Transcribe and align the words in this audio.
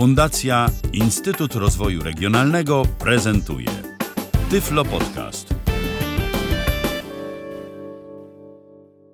Fundacja 0.00 0.66
Instytut 0.92 1.54
Rozwoju 1.54 2.02
Regionalnego 2.02 2.82
prezentuje 2.98 3.68
Tyflo 4.50 4.84
Podcast. 4.84 5.54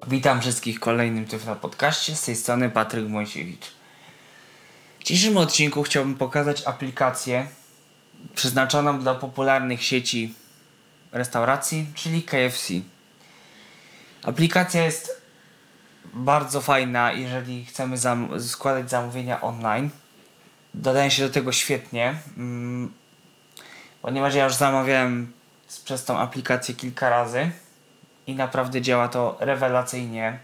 Witam 0.06 0.40
wszystkich 0.40 0.76
w 0.76 0.80
kolejnym 0.80 1.24
Tyflo 1.24 1.56
Podcaście. 1.56 2.16
Z 2.16 2.22
tej 2.22 2.36
strony 2.36 2.70
Patryk 2.70 3.08
Mojsiewicz. 3.08 3.66
W 5.00 5.04
dzisiejszym 5.04 5.37
odcinku 5.37 5.83
chciałbym 5.83 6.14
pokazać 6.14 6.62
aplikację 6.67 7.46
przeznaczoną 8.34 8.98
dla 8.98 9.14
popularnych 9.14 9.82
sieci 9.82 10.34
restauracji, 11.12 11.87
czyli 11.94 12.22
KFC. 12.22 12.74
Aplikacja 14.22 14.84
jest 14.84 15.22
bardzo 16.14 16.60
fajna, 16.60 17.12
jeżeli 17.12 17.64
chcemy 17.64 17.98
zam 17.98 18.41
składać 18.41 18.91
zamówienia 18.91 19.41
online. 19.41 19.91
Dodaje 20.77 21.11
się 21.11 21.23
do 21.23 21.35
tego 21.35 21.53
świetnie, 21.53 22.15
mm, 22.37 22.93
ponieważ 24.03 24.34
ja 24.34 24.45
już 24.45 24.55
zamawiałem 24.55 25.33
przez 25.84 26.05
tą 26.05 26.19
aplikację 26.19 26.75
kilka 26.75 27.11
razy 27.11 27.51
i 28.27 28.34
naprawdę 28.34 28.83
działa 28.83 29.09
to 29.09 29.37
rewelacyjnie, 29.41 30.39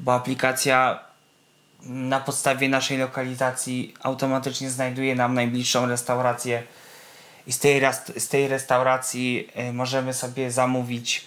bo 0.00 0.14
aplikacja 0.14 1.00
na 1.82 2.20
podstawie 2.20 2.68
naszej 2.68 2.98
lokalizacji 2.98 3.94
automatycznie 4.02 4.70
znajduje 4.70 5.14
nam 5.14 5.34
najbliższą 5.34 5.86
restaurację 5.86 6.62
i 7.46 7.52
z 7.52 7.58
tej, 7.58 7.82
z 8.18 8.28
tej 8.28 8.48
restauracji 8.48 9.48
y, 9.68 9.72
możemy 9.72 10.14
sobie 10.14 10.50
zamówić 10.50 11.24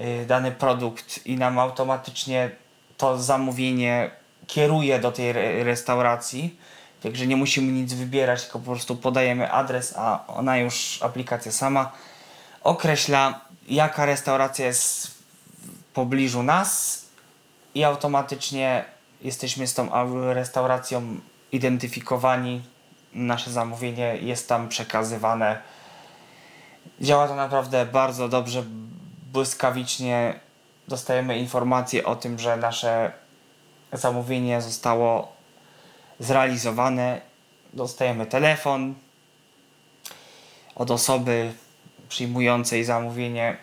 y, 0.00 0.26
dany 0.26 0.52
produkt 0.52 1.26
i 1.26 1.36
nam 1.36 1.58
automatycznie 1.58 2.50
to 2.96 3.18
zamówienie 3.18 4.10
kieruje 4.46 4.98
do 4.98 5.12
tej 5.12 5.30
re 5.30 5.64
restauracji. 5.64 6.56
Także 7.02 7.26
nie 7.26 7.36
musimy 7.36 7.72
nic 7.72 7.92
wybierać, 7.92 8.42
tylko 8.42 8.58
po 8.58 8.70
prostu 8.70 8.96
podajemy 8.96 9.52
adres, 9.52 9.94
a 9.96 10.26
ona 10.26 10.58
już, 10.58 10.98
aplikacja 11.02 11.52
sama 11.52 11.92
określa, 12.64 13.40
jaka 13.68 14.06
restauracja 14.06 14.66
jest 14.66 15.06
w 15.06 15.92
pobliżu 15.94 16.42
nas 16.42 17.02
i 17.74 17.84
automatycznie 17.84 18.84
jesteśmy 19.22 19.66
z 19.66 19.74
tą 19.74 19.88
restauracją 20.34 21.20
identyfikowani. 21.52 22.62
Nasze 23.14 23.50
zamówienie 23.50 24.16
jest 24.16 24.48
tam 24.48 24.68
przekazywane. 24.68 25.60
Działa 27.00 27.28
to 27.28 27.34
naprawdę 27.34 27.86
bardzo 27.86 28.28
dobrze, 28.28 28.62
błyskawicznie. 29.32 30.40
Dostajemy 30.88 31.38
informację 31.38 32.04
o 32.04 32.16
tym, 32.16 32.38
że 32.38 32.56
nasze 32.56 33.12
zamówienie 33.92 34.62
zostało 34.62 35.32
zrealizowane. 36.20 37.20
Dostajemy 37.72 38.26
telefon 38.26 38.94
od 40.74 40.90
osoby 40.90 41.52
przyjmującej 42.08 42.84
zamówienie, 42.84 43.56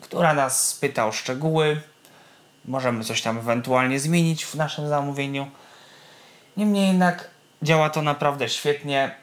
która 0.00 0.34
nas 0.34 0.74
pyta 0.74 1.06
o 1.06 1.12
szczegóły. 1.12 1.80
Możemy 2.64 3.04
coś 3.04 3.22
tam 3.22 3.38
ewentualnie 3.38 4.00
zmienić 4.00 4.44
w 4.44 4.54
naszym 4.54 4.88
zamówieniu. 4.88 5.50
Niemniej 6.56 6.88
jednak 6.88 7.30
działa 7.62 7.90
to 7.90 8.02
naprawdę 8.02 8.48
świetnie. 8.48 9.14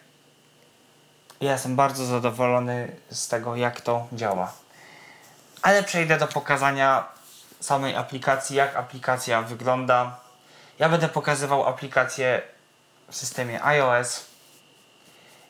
Ja 1.42 1.52
jestem 1.52 1.76
bardzo 1.76 2.06
zadowolony 2.06 2.96
z 3.10 3.28
tego, 3.28 3.56
jak 3.56 3.82
to 3.82 4.08
działa. 4.14 4.54
Ale 5.62 5.84
przejdę 5.84 6.18
do 6.18 6.28
pokazania 6.28 7.06
samej 7.60 7.96
aplikacji, 7.96 8.56
jak 8.56 8.76
aplikacja 8.76 9.42
wygląda. 9.42 10.23
Ja 10.80 10.90
będę 10.90 11.10
pokazywał 11.10 11.68
aplikację 11.68 12.42
w 13.10 13.16
systemie 13.16 13.64
iOS, 13.64 14.26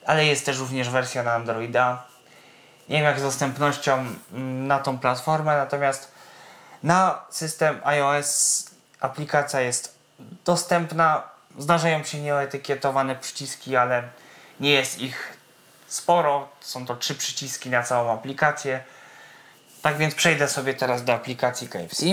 ale 0.05 0.25
jest 0.25 0.45
też 0.45 0.59
również 0.59 0.89
wersja 0.89 1.23
na 1.23 1.33
Androida. 1.33 2.03
Nie 2.89 2.95
wiem 2.95 3.05
jak 3.05 3.19
z 3.19 3.23
dostępnością 3.23 3.93
mm, 3.93 4.67
na 4.67 4.80
tą 4.80 4.99
platformę, 4.99 5.58
natomiast 5.58 6.11
na 6.83 7.25
system 7.30 7.81
iOS 7.83 8.65
aplikacja 8.99 9.61
jest 9.61 9.95
dostępna. 10.45 11.23
Zdarzają 11.58 12.03
się 12.03 12.19
nieetykietowane 12.19 13.15
przyciski, 13.15 13.75
ale 13.75 14.03
nie 14.59 14.71
jest 14.71 14.99
ich 14.99 15.37
sporo. 15.87 16.49
Są 16.59 16.86
to 16.86 16.95
trzy 16.95 17.15
przyciski 17.15 17.69
na 17.69 17.83
całą 17.83 18.14
aplikację. 18.14 18.83
Tak 19.81 19.98
więc 19.98 20.15
przejdę 20.15 20.48
sobie 20.48 20.73
teraz 20.73 21.03
do 21.03 21.14
aplikacji 21.14 21.69
KFC. 21.69 22.05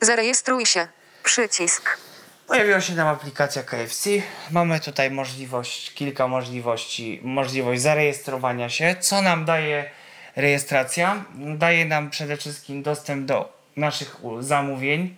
Zarejestruj 0.00 0.66
się. 0.66 0.88
Przycisk. 1.26 1.98
Pojawiła 2.46 2.80
się 2.80 2.94
nam 2.94 3.08
aplikacja 3.08 3.62
KFC. 3.62 4.10
Mamy 4.50 4.80
tutaj 4.80 5.10
możliwość, 5.10 5.94
kilka 5.94 6.28
możliwości. 6.28 7.20
Możliwość 7.22 7.82
zarejestrowania 7.82 8.68
się. 8.68 8.96
Co 9.00 9.22
nam 9.22 9.44
daje 9.44 9.90
rejestracja? 10.36 11.24
Daje 11.34 11.84
nam 11.84 12.10
przede 12.10 12.36
wszystkim 12.36 12.82
dostęp 12.82 13.26
do 13.26 13.52
naszych 13.76 14.16
zamówień, 14.40 15.16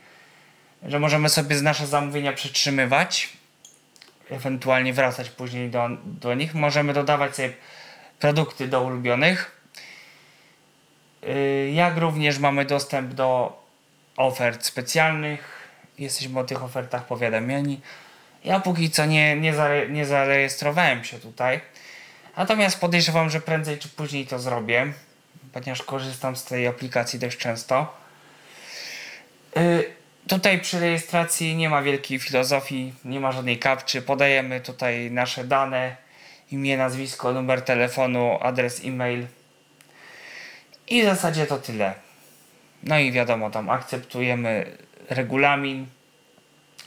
że 0.82 0.98
możemy 0.98 1.28
sobie 1.28 1.62
nasze 1.62 1.86
zamówienia 1.86 2.32
przetrzymywać, 2.32 3.28
ewentualnie 4.30 4.92
wracać 4.92 5.30
później 5.30 5.70
do, 5.70 5.88
do 6.04 6.34
nich. 6.34 6.54
Możemy 6.54 6.92
dodawać 6.92 7.36
sobie 7.36 7.52
produkty 8.18 8.68
do 8.68 8.82
ulubionych. 8.82 9.60
Yy, 11.22 11.70
jak 11.70 11.96
również 11.96 12.38
mamy 12.38 12.64
dostęp 12.64 13.14
do 13.14 13.62
ofert 14.16 14.64
specjalnych, 14.64 15.57
jesteśmy 15.98 16.40
o 16.40 16.44
tych 16.44 16.62
ofertach 16.62 17.06
powiadomieni. 17.06 17.80
Ja 18.44 18.60
póki 18.60 18.90
co 18.90 19.06
nie, 19.06 19.36
nie, 19.36 19.54
zare, 19.54 19.88
nie 19.88 20.06
zarejestrowałem 20.06 21.04
się 21.04 21.18
tutaj. 21.18 21.60
Natomiast 22.36 22.80
podejrzewam, 22.80 23.30
że 23.30 23.40
prędzej 23.40 23.78
czy 23.78 23.88
później 23.88 24.26
to 24.26 24.38
zrobię, 24.38 24.92
ponieważ 25.52 25.82
korzystam 25.82 26.36
z 26.36 26.44
tej 26.44 26.66
aplikacji 26.66 27.18
dość 27.18 27.38
często. 27.38 27.96
Yy, 29.56 29.84
tutaj 30.28 30.60
przy 30.60 30.80
rejestracji 30.80 31.56
nie 31.56 31.68
ma 31.68 31.82
wielkiej 31.82 32.18
filozofii, 32.18 32.94
nie 33.04 33.20
ma 33.20 33.32
żadnej 33.32 33.58
kapczy. 33.58 34.02
Podajemy 34.02 34.60
tutaj 34.60 35.10
nasze 35.10 35.44
dane, 35.44 35.96
imię, 36.50 36.76
nazwisko, 36.76 37.32
numer 37.32 37.62
telefonu, 37.62 38.38
adres 38.40 38.80
e-mail. 38.84 39.26
I 40.88 41.02
w 41.02 41.04
zasadzie 41.04 41.46
to 41.46 41.58
tyle. 41.58 41.94
No 42.82 42.98
i 42.98 43.12
wiadomo, 43.12 43.50
tam 43.50 43.70
akceptujemy 43.70 44.76
regulamin. 45.10 45.86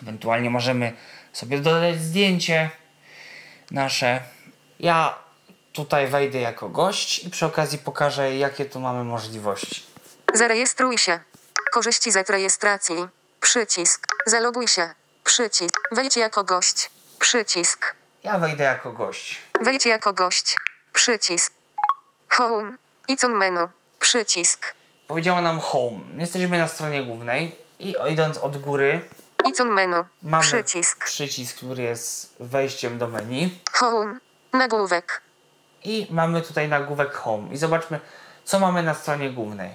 Ewentualnie 0.02 0.50
możemy 0.50 0.94
sobie 1.34 1.60
dodać 1.60 2.02
zdjęcie 2.02 2.70
nasze. 3.72 4.22
Ja 4.80 5.18
tutaj 5.74 6.08
wejdę 6.08 6.40
jako 6.40 6.70
gość 6.70 7.24
i 7.24 7.30
przy 7.30 7.46
okazji 7.46 7.78
pokażę, 7.78 8.36
jakie 8.36 8.66
tu 8.66 8.80
mamy 8.80 9.04
możliwości. 9.04 9.84
Zarejestruj 10.34 10.98
się. 10.98 11.20
Korzyści 11.72 12.12
z 12.12 12.30
rejestracji. 12.30 12.96
Przycisk. 13.40 14.08
Zaloguj 14.26 14.68
się. 14.68 14.94
Przycisk. 15.24 15.80
Wejdź 15.92 16.18
jako 16.18 16.44
gość. 16.44 16.90
Przycisk. 17.20 17.96
Ja 18.24 18.40
wejdę 18.40 18.64
jako 18.64 18.92
gość. 18.92 19.38
Wejdź 19.62 19.86
jako 19.86 20.14
gość. 20.14 20.56
Przycisk. 20.94 21.54
Home. 22.30 22.78
Icon 23.08 23.32
menu. 23.32 23.68
Przycisk. 24.00 24.74
Powiedziała 25.08 25.42
nam 25.42 25.60
home. 25.60 26.00
Jesteśmy 26.18 26.58
na 26.58 26.68
stronie 26.68 27.04
głównej 27.04 27.56
i 27.82 27.96
idąc 28.12 28.38
od 28.38 28.58
góry 28.58 29.02
Icon 29.50 29.70
menu. 29.70 30.04
mamy 30.24 30.44
Przycisk. 30.44 31.06
przycisk, 31.06 31.58
który 31.58 31.84
jest 31.84 32.36
wejściem 32.40 32.98
do 32.98 33.08
menu 33.08 33.60
Home. 33.74 34.20
Nagłówek. 34.54 35.22
i 35.84 36.08
mamy 36.10 36.42
tutaj 36.42 36.68
nagłówek 36.70 37.14
home. 37.14 37.54
I 37.54 37.58
zobaczmy, 37.58 38.00
co 38.44 38.60
mamy 38.60 38.84
na 38.84 38.94
stronie 38.94 39.30
głównej. 39.30 39.70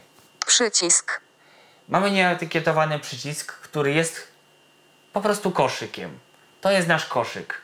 Przycisk. 0.47 1.21
Mamy 1.89 2.11
nieetykietowany 2.11 2.99
przycisk, 2.99 3.53
który 3.53 3.93
jest 3.93 4.29
po 5.13 5.21
prostu 5.21 5.51
koszykiem. 5.51 6.19
To 6.61 6.71
jest 6.71 6.89
nasz 6.89 7.07
koszyk. 7.07 7.61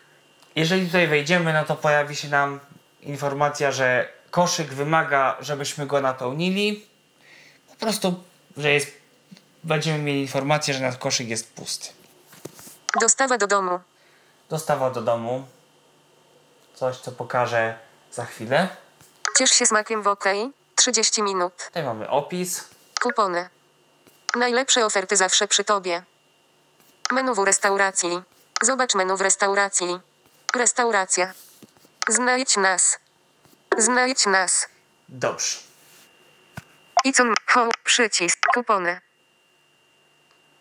Jeżeli 0.56 0.86
tutaj 0.86 1.08
wejdziemy, 1.08 1.52
no 1.52 1.64
to 1.64 1.76
pojawi 1.76 2.16
się 2.16 2.28
nam 2.28 2.60
informacja, 3.00 3.72
że 3.72 4.08
koszyk 4.30 4.68
wymaga, 4.74 5.36
żebyśmy 5.40 5.86
go 5.86 6.00
napełnili. 6.00 6.86
Po 7.68 7.74
prostu, 7.76 8.22
że 8.56 8.72
jest, 8.72 9.01
będziemy 9.64 9.98
mieli 9.98 10.20
informację, 10.20 10.74
że 10.74 10.80
nasz 10.80 10.96
koszyk 10.96 11.28
jest 11.28 11.54
pusty. 11.54 11.88
Dostawa 13.00 13.38
do 13.38 13.46
domu. 13.46 13.80
Dostawa 14.50 14.90
do 14.90 15.02
domu. 15.02 15.46
Coś, 16.74 16.96
co 16.96 17.12
pokażę 17.12 17.78
za 18.12 18.24
chwilę. 18.24 18.68
Ciesz 19.38 19.50
się 19.50 19.66
smakiem 19.66 20.02
w 20.02 20.06
OK. 20.06 20.24
30 20.74 21.22
minut. 21.22 21.64
Tutaj 21.66 21.82
mamy 21.82 22.10
opis. 22.10 22.64
Kupony. 23.02 23.48
Najlepsze 24.34 24.86
oferty 24.86 25.16
zawsze 25.16 25.48
przy 25.48 25.64
tobie. 25.64 26.02
Menu 27.10 27.34
w 27.34 27.38
restauracji. 27.38 28.22
Zobacz 28.62 28.94
menu 28.94 29.16
w 29.16 29.20
restauracji. 29.20 30.00
Restauracja. 30.54 31.32
Znajdź 32.08 32.56
nas. 32.56 32.98
Znajdź 33.78 34.26
nas. 34.26 34.68
Dobrze. 35.08 35.58
Icon. 37.04 37.34
Home. 37.46 37.70
Przycisk. 37.84 38.38
Kupony. 38.54 39.00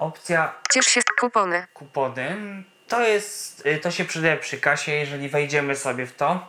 Opcja 0.02 0.54
Ciesz 0.72 0.86
się. 0.86 1.02
Kupony. 1.20 1.68
kupony. 1.74 2.38
to 2.88 3.02
jest, 3.02 3.66
y, 3.66 3.80
to 3.80 3.92
się 3.92 4.06
przydaje 4.06 4.38
przy 4.38 4.58
kasie, 4.58 4.92
jeżeli 4.92 5.30
wejdziemy 5.30 5.76
sobie 5.76 6.06
w 6.06 6.16
to. 6.16 6.48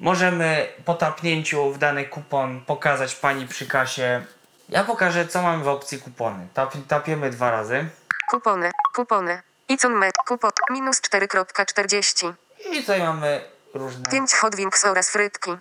Możemy 0.00 0.68
po 0.84 0.94
tapnięciu 0.94 1.72
w 1.72 1.78
dany 1.78 2.04
kupon 2.04 2.60
pokazać 2.60 3.14
pani 3.14 3.46
przy 3.46 3.66
kasie. 3.66 4.24
Ja 4.68 4.84
pokażę, 4.84 5.26
co 5.26 5.42
mamy 5.42 5.64
w 5.64 5.68
opcji 5.68 5.98
kupony. 5.98 6.48
Tap, 6.54 6.72
tapiemy 6.88 7.30
dwa 7.30 7.50
razy. 7.50 7.88
Kupony. 8.30 8.70
Kupony. 8.94 9.42
Icon 9.68 9.92
me. 9.92 10.10
Kupon. 10.26 10.50
Minus 10.70 11.00
4.40. 11.00 12.32
I 12.72 12.80
tutaj 12.80 13.00
mamy 13.02 13.44
różne. 13.74 14.10
5 14.10 14.34
hot 14.34 14.56
wings 14.56 14.84
oraz 14.84 15.10
frytki. 15.10 15.56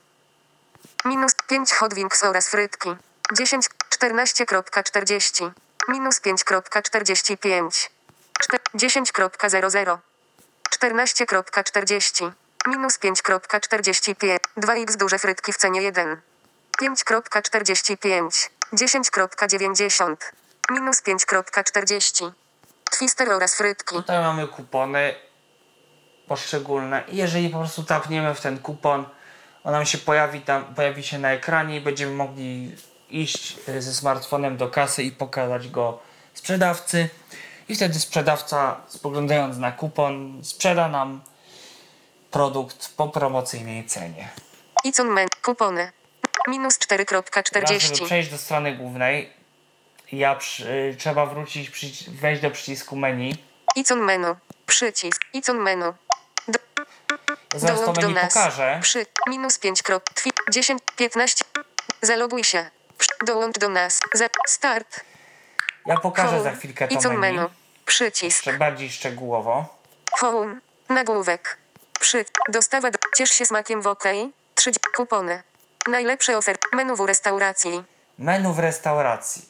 Minus 1.06 1.31
5 1.47 1.73
hot 1.73 1.94
wings 1.94 2.23
oraz 2.23 2.50
frytki. 2.50 2.95
10, 3.33 3.65
14.40. 3.89 5.51
Minus 5.89 6.21
5.45. 6.21 7.89
Czte- 8.39 8.59
10.00. 8.75 9.97
14.40. 10.69 12.31
Minus 12.68 13.00
5.45. 13.00 14.39
2x 14.57 14.95
duże 14.97 15.19
frytki 15.19 15.53
w 15.53 15.57
cenie 15.57 15.81
1. 15.81 16.21
5.45. 16.81 18.50
10.90. 18.74 20.15
Minus 20.69 21.01
5.40. 21.03 22.31
Twister 22.92 23.30
oraz 23.30 23.56
frytki. 23.56 23.95
Tutaj 23.95 24.19
mamy 24.19 24.47
kupony 24.47 25.15
poszczególne. 26.27 27.03
Jeżeli 27.07 27.50
po 27.50 27.59
prostu 27.59 27.83
tapniemy 27.83 28.35
w 28.35 28.42
ten 28.42 28.59
kupon, 28.59 29.06
on 29.63 29.71
nam 29.71 29.85
się 29.85 29.97
pojawi, 29.97 30.42
tam, 30.42 30.75
pojawi 30.75 31.03
się 31.03 31.19
na 31.19 31.31
ekranie 31.31 31.77
i 31.77 31.81
będziemy 31.81 32.12
mogli 32.12 32.75
iść 33.11 33.56
y, 33.69 33.81
ze 33.81 33.94
smartfonem 33.94 34.57
do 34.57 34.67
kasy 34.69 35.03
i 35.03 35.11
pokazać 35.11 35.69
go 35.69 36.00
sprzedawcy. 36.33 37.09
I 37.69 37.75
wtedy 37.75 38.00
sprzedawca, 38.00 38.81
spoglądając 38.88 39.57
na 39.57 39.71
kupon, 39.71 40.39
sprzeda 40.44 40.88
nam 40.89 41.21
produkt 42.31 42.94
po 42.97 43.07
promocyjnej 43.07 43.85
cenie. 43.85 44.29
Icon 44.83 45.07
men. 45.07 45.27
Kupony. 45.41 45.91
Minus 46.47 46.77
Teraz, 46.77 47.07
żeby 47.11 47.23
4.40. 47.65 48.06
przejść 48.06 48.29
do 48.29 48.38
strony 48.38 48.75
głównej, 48.75 49.33
ja 50.11 50.35
przy, 50.35 50.95
trzeba 51.00 51.25
wrócić, 51.25 51.69
przyci- 51.69 52.09
wejść 52.09 52.41
do 52.41 52.51
przycisku 52.51 52.95
menu. 52.95 53.35
Icon 53.75 54.00
menu. 54.00 54.35
Przycisk. 54.65 55.21
Icon 55.33 55.57
menu. 55.57 55.94
Do, 56.47 56.59
zaraz 57.56 57.79
to 57.79 57.85
dołącz 57.85 58.00
do 58.00 58.07
menu 58.09 58.13
nas. 58.13 58.33
pokażę. 58.33 58.79
Przy. 58.81 59.06
Minus 59.27 59.59
5 59.59 59.83
krop. 59.83 60.09
Twi, 60.13 60.31
10, 60.51 60.81
15. 60.95 61.45
Zaloguj 62.01 62.44
się. 62.44 62.69
Dołącz 63.25 63.60
do 63.60 63.69
nas. 63.69 64.00
Za, 64.13 64.27
start. 64.48 65.00
Ja 65.86 65.98
pokażę 65.98 66.30
Home. 66.30 66.44
za 66.44 66.51
chwilkę 66.51 66.88
to 66.88 66.95
Icon 66.95 67.18
menu. 67.18 67.38
menu. 67.38 67.50
Przycisk. 67.86 68.45
Jeszcze 68.45 68.60
bardziej 68.60 68.89
szczegółowo. 68.89 69.77
Home. 70.12 70.60
Nagłówek. 70.89 71.57
Przy. 72.00 72.25
Dostawa. 72.50 72.92
Do, 72.92 73.00
ciesz 73.16 73.30
się 73.30 73.45
smakiem 73.45 73.81
w 73.81 73.88
OK. 73.88 74.04
3. 74.56 74.71
Kupony. 74.95 75.44
Najlepsze 75.88 76.38
oferty. 76.38 76.68
Menu 76.74 76.95
w 76.95 77.00
restauracji. 77.00 77.83
Menu 78.18 78.54
w 78.54 78.60
restauracji. 78.60 79.50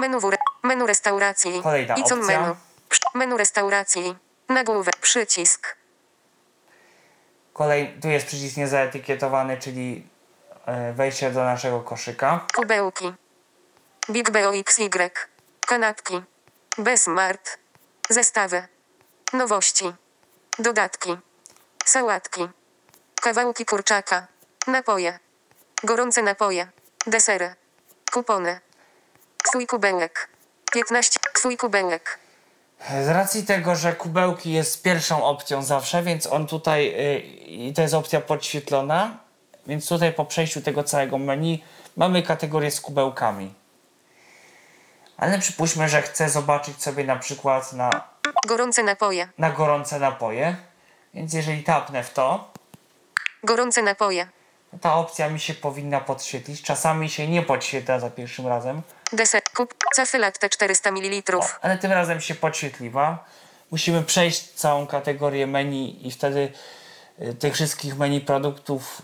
Menu, 0.00 0.20
w 0.20 0.24
re, 0.24 0.36
menu 0.62 0.86
restauracji. 0.86 1.60
Kolejna 1.62 1.94
Icon 1.94 2.20
opcja. 2.20 2.40
menu. 2.40 2.54
Przy, 2.88 3.00
menu 3.14 3.36
restauracji. 3.36 4.16
Nagłówek. 4.48 4.96
Przycisk. 4.96 5.76
Kolej, 7.52 7.96
tu 8.02 8.08
jest 8.08 8.26
przycisk 8.26 8.56
niezaetykietowany, 8.56 9.56
czyli 9.56 10.06
wejście 10.94 11.30
do 11.30 11.44
naszego 11.44 11.80
koszyka. 11.80 12.46
Kubełki. 12.54 13.12
Big 14.10 14.30
BOXY. 14.30 15.10
Kanapki. 15.66 16.22
Besmart. 16.78 17.58
Zestawy. 18.10 18.68
Nowości. 19.32 19.92
Dodatki. 20.58 21.16
Sałatki. 21.84 22.48
Kawałki 23.22 23.64
kurczaka. 23.64 24.26
Napoje. 24.66 25.18
Gorące 25.84 26.22
napoje. 26.22 26.68
Desery. 27.06 27.54
Kupony. 28.12 28.60
Twój 29.44 29.66
kubełek. 29.66 30.28
15. 30.72 31.20
Twój 31.34 31.56
kubełek. 31.56 32.18
Z 33.04 33.08
racji 33.08 33.46
tego, 33.46 33.74
że 33.76 33.92
kubełki 33.92 34.52
jest 34.52 34.82
pierwszą 34.82 35.24
opcją 35.24 35.62
zawsze, 35.62 36.02
więc 36.02 36.26
on 36.26 36.46
tutaj, 36.46 36.86
y, 36.86 37.20
i 37.46 37.72
to 37.72 37.82
jest 37.82 37.94
opcja 37.94 38.20
podświetlona, 38.20 39.18
więc 39.68 39.88
tutaj 39.88 40.12
po 40.12 40.24
przejściu 40.24 40.60
tego 40.62 40.84
całego 40.84 41.18
menu 41.18 41.64
mamy 41.96 42.22
kategorię 42.22 42.70
z 42.70 42.80
kubełkami. 42.80 43.54
Ale 45.16 45.38
przypuśćmy, 45.38 45.88
że 45.88 46.02
chcę 46.02 46.28
zobaczyć 46.28 46.82
sobie 46.82 47.04
na 47.04 47.16
przykład 47.16 47.72
na, 47.72 47.90
Gorące 48.46 48.82
napoje. 48.82 49.28
na 49.38 49.50
gorące 49.50 49.98
napoje, 49.98 50.56
więc 51.14 51.32
jeżeli 51.32 51.62
tapnę 51.62 52.04
w 52.04 52.12
to, 52.12 52.50
Gorące 53.44 53.82
napoje. 53.82 54.28
ta 54.80 54.94
opcja 54.94 55.28
mi 55.30 55.40
się 55.40 55.54
powinna 55.54 56.00
podświetlić. 56.00 56.62
Czasami 56.62 57.10
się 57.10 57.28
nie 57.28 57.42
podświetla 57.42 58.00
za 58.00 58.10
pierwszym 58.10 58.46
razem, 58.46 58.82
Deser. 59.12 59.42
Kup. 59.56 59.74
Cafy 59.96 60.18
latte 60.18 60.48
400 60.48 60.90
ml. 60.90 61.38
ale 61.60 61.78
tym 61.78 61.92
razem 61.92 62.20
się 62.20 62.34
podświetliła. 62.34 63.24
Musimy 63.70 64.02
przejść 64.02 64.52
całą 64.52 64.86
kategorię 64.86 65.46
menu 65.46 66.06
i 66.06 66.10
wtedy 66.10 66.52
y, 67.22 67.34
tych 67.34 67.54
wszystkich 67.54 67.96
menu 67.96 68.20
produktów, 68.20 69.02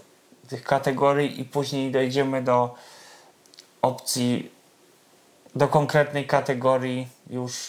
tych 0.48 0.64
kategorii 0.64 1.40
i 1.40 1.44
później 1.44 1.92
dojdziemy 1.92 2.42
do 2.42 2.74
opcji, 3.82 4.52
do 5.54 5.68
konkretnej 5.68 6.26
kategorii 6.26 7.08
już. 7.30 7.68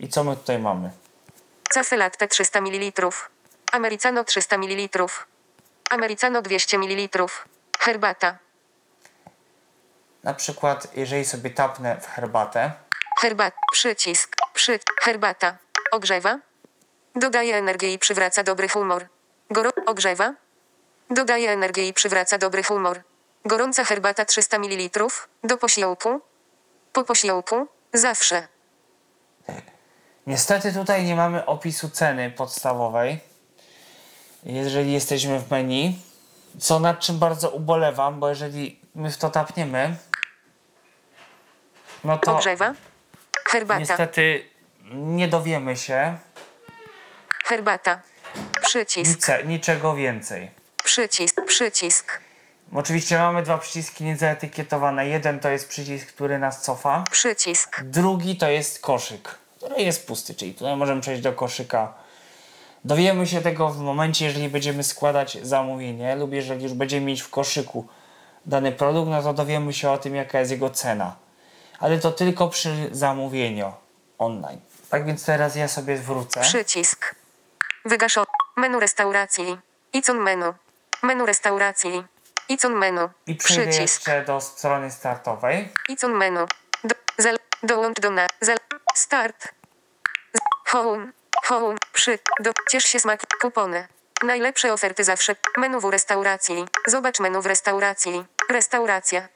I 0.00 0.08
co 0.08 0.24
my 0.24 0.36
tutaj 0.36 0.58
mamy? 0.58 0.90
Cafy 1.68 1.96
latte 1.96 2.28
300 2.28 2.60
ml. 2.60 3.10
Americano 3.72 4.24
300 4.24 4.58
ml. 4.58 5.06
Americano 5.90 6.42
200 6.42 6.78
ml. 6.78 7.26
Herbata. 7.78 8.38
Na 10.24 10.34
przykład, 10.34 10.96
jeżeli 10.96 11.24
sobie 11.24 11.50
tapnę 11.50 12.00
w 12.00 12.06
herbatę, 12.06 12.72
Herbat. 13.22 13.54
Przycisk. 13.72 14.36
Przy. 14.54 14.80
Herbata. 15.00 15.56
Ogrzewa. 15.90 16.38
Dodaje 17.14 17.56
energię 17.56 17.92
i 17.92 17.98
przywraca 17.98 18.42
dobry 18.42 18.68
humor. 18.68 19.06
Goro. 19.50 19.70
Ogrzewa. 19.86 20.34
Dodaje 21.10 21.50
energię 21.50 21.88
i 21.88 21.92
przywraca 21.92 22.38
dobry 22.38 22.62
humor. 22.62 23.02
Gorąca 23.44 23.84
herbata 23.84 24.24
300 24.24 24.58
ml. 24.58 25.00
Do 25.44 25.58
posiłku. 25.58 26.20
Po 26.92 27.04
posiłku. 27.04 27.66
Zawsze. 27.92 28.48
Niestety 30.26 30.72
tutaj 30.72 31.04
nie 31.04 31.14
mamy 31.16 31.46
opisu 31.46 31.90
ceny 31.90 32.30
podstawowej. 32.30 33.20
Jeżeli 34.44 34.92
jesteśmy 34.92 35.40
w 35.40 35.50
menu, 35.50 35.98
co 36.58 36.80
nad 36.80 37.00
czym 37.00 37.18
bardzo 37.18 37.50
ubolewam, 37.50 38.20
bo 38.20 38.28
jeżeli 38.28 38.80
my 38.94 39.10
w 39.10 39.16
to 39.16 39.30
tapniemy, 39.30 39.96
no 42.04 42.18
to 42.18 42.36
Ogrzewa. 42.36 42.74
Herbata. 43.44 43.80
niestety 43.80 44.44
nie 44.92 45.28
dowiemy 45.28 45.76
się 45.76 46.18
Herbata. 47.44 48.00
Przycisk. 48.62 49.16
nice, 49.16 49.44
niczego 49.44 49.94
więcej. 49.94 50.50
Przycisk. 50.84 51.44
Przycisk. 51.46 52.20
Oczywiście 52.74 53.18
mamy 53.18 53.42
dwa 53.42 53.58
przyciski 53.58 54.04
niezaetykietowane. 54.04 55.08
Jeden 55.08 55.40
to 55.40 55.48
jest 55.48 55.68
przycisk, 55.68 56.08
który 56.08 56.38
nas 56.38 56.62
cofa. 56.62 57.04
Przycisk. 57.10 57.80
Drugi 57.82 58.36
to 58.36 58.48
jest 58.48 58.80
koszyk, 58.80 59.28
który 59.56 59.82
jest 59.82 60.06
pusty, 60.06 60.34
czyli 60.34 60.54
tutaj 60.54 60.76
możemy 60.76 61.00
przejść 61.00 61.22
do 61.22 61.32
koszyka. 61.32 61.94
Dowiemy 62.84 63.26
się 63.26 63.40
tego 63.40 63.68
w 63.68 63.78
momencie, 63.78 64.24
jeżeli 64.24 64.48
będziemy 64.48 64.84
składać 64.84 65.38
zamówienie 65.42 66.16
lub 66.16 66.32
jeżeli 66.32 66.62
już 66.62 66.72
będziemy 66.72 67.06
mieć 67.06 67.22
w 67.22 67.30
koszyku 67.30 67.86
dany 68.46 68.72
produkt, 68.72 69.10
no 69.10 69.22
to 69.22 69.34
dowiemy 69.34 69.72
się 69.72 69.90
o 69.90 69.98
tym, 69.98 70.14
jaka 70.14 70.38
jest 70.38 70.50
jego 70.50 70.70
cena. 70.70 71.16
Ale 71.78 71.98
to 71.98 72.12
tylko 72.12 72.48
przy 72.48 72.88
zamówieniu 72.92 73.72
online. 74.18 74.60
Tak 74.90 75.06
więc 75.06 75.24
teraz 75.24 75.56
ja 75.56 75.68
sobie 75.68 75.96
wrócę. 75.96 76.40
Przycisk. 76.40 77.14
Wygaszo. 77.84 78.24
Menu 78.56 78.80
restauracji. 78.80 79.58
Icon 79.92 80.18
menu. 80.18 80.52
Menu 81.02 81.26
restauracji. 81.26 82.04
Icon 82.48 82.72
menu. 82.72 83.08
I 83.26 83.34
Przycisk. 83.34 83.80
jeszcze 83.80 84.24
do 84.24 84.40
strony 84.40 84.90
startowej. 84.90 85.72
Icon 85.88 86.12
menu. 86.12 86.46
Do, 86.84 86.94
zal, 87.18 87.38
dołącz 87.62 88.00
do 88.00 88.10
na. 88.10 88.26
Zal, 88.40 88.56
start. 88.94 89.48
Home. 90.66 91.12
Home. 91.44 91.76
Przy. 91.92 92.18
Do, 92.40 92.52
ciesz 92.70 92.84
się 92.84 93.00
smak. 93.00 93.20
Kupony. 93.40 93.88
Najlepsze 94.22 94.72
oferty 94.72 95.04
zawsze. 95.04 95.36
Menu 95.56 95.80
w 95.80 95.84
restauracji. 95.84 96.64
Zobacz 96.86 97.20
menu 97.20 97.42
w 97.42 97.46
restauracji. 97.46 98.24
Restauracja. 98.50 99.28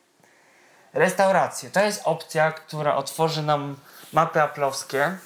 Restauracje. 0.95 1.71
To 1.71 1.81
jest 1.81 2.01
opcja, 2.05 2.53
która 2.53 2.95
otworzy 2.97 3.43
nam 3.43 3.77
mapy 4.13 4.43
aplowskie 4.43 5.17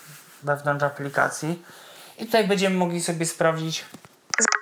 wewnątrz 0.42 0.84
aplikacji. 0.84 1.62
I 2.18 2.26
tutaj 2.26 2.48
będziemy 2.48 2.76
mogli 2.76 3.02
sobie 3.02 3.26
sprawdzić. 3.26 3.84